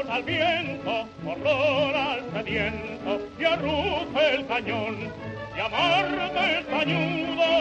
al 0.09 0.23
viento, 0.23 1.05
horror 1.25 1.95
al 1.95 2.31
sediento, 2.33 3.21
y 3.39 3.43
arruge 3.43 4.35
el 4.35 4.47
cañón 4.47 5.30
que 5.61 5.67
amor 5.67 6.31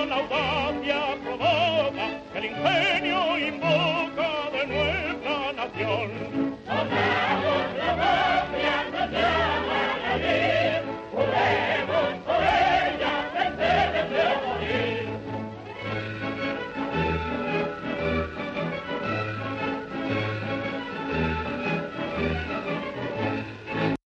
la 0.08 0.16
audacia 0.16 1.00
provoca, 1.22 2.06
que 2.32 2.38
el 2.38 2.44
ingenio 2.46 3.38
invoca 3.38 4.30
de 4.52 4.66
nuestra 4.66 5.52
nación. 5.52 6.10